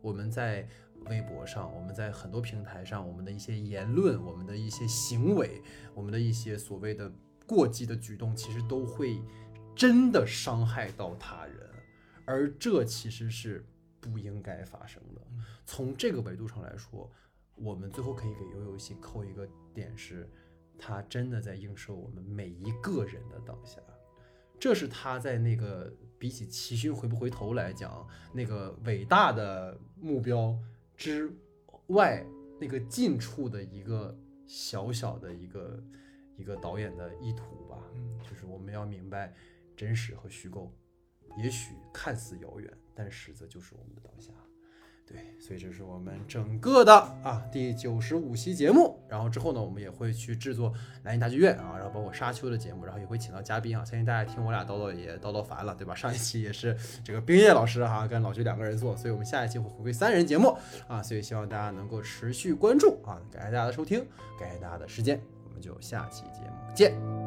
[0.00, 0.68] 我们在。
[1.04, 5.62] 微博上，我们在很多平台上，我们的一些言论，我们的一些行为，
[5.94, 7.12] 我们的一些所谓的
[7.46, 9.22] 过激的举动，其实都会
[9.76, 11.70] 真的伤害到他人，
[12.24, 13.64] 而这其实是
[14.00, 15.20] 不应该发生的。
[15.64, 17.08] 从这个维度上来说，
[17.54, 20.28] 我们最后可以给游游戏扣一个点，是
[20.76, 23.80] 它真的在映射我们每一个人的当下，
[24.58, 30.58] 这是他在那个比起齐勋回不回头来讲，那个伟大的目标。
[30.96, 31.30] 之
[31.88, 32.24] 外，
[32.60, 34.16] 那个近处的一个
[34.46, 35.84] 小小的一个
[36.36, 37.82] 一个导演的意图吧，
[38.22, 39.34] 就是我们要明白，
[39.76, 40.72] 真实和虚构，
[41.36, 44.32] 也许看似遥远，但实则就是我们的当下。
[45.08, 46.92] 对，所以这是我们整个的
[47.22, 48.98] 啊第九十五期节目。
[49.08, 50.72] 然后之后呢，我们也会去制作
[51.04, 53.84] 南京大剧院啊，然后包括沙丘的节目，然后也会请到嘉宾啊。
[53.84, 55.94] 相信大家听我俩叨叨也叨叨烦了，对吧？
[55.94, 60.58] 上一期也是这个冰叶老师哈跟老徐两个人做，所以我们下一期会回归三人节目
[60.88, 61.00] 啊。
[61.00, 64.04] 所以希望大家能够持续关注啊，感谢大家的收听，
[64.40, 67.25] 感谢大家的时间，我们就下期节目见。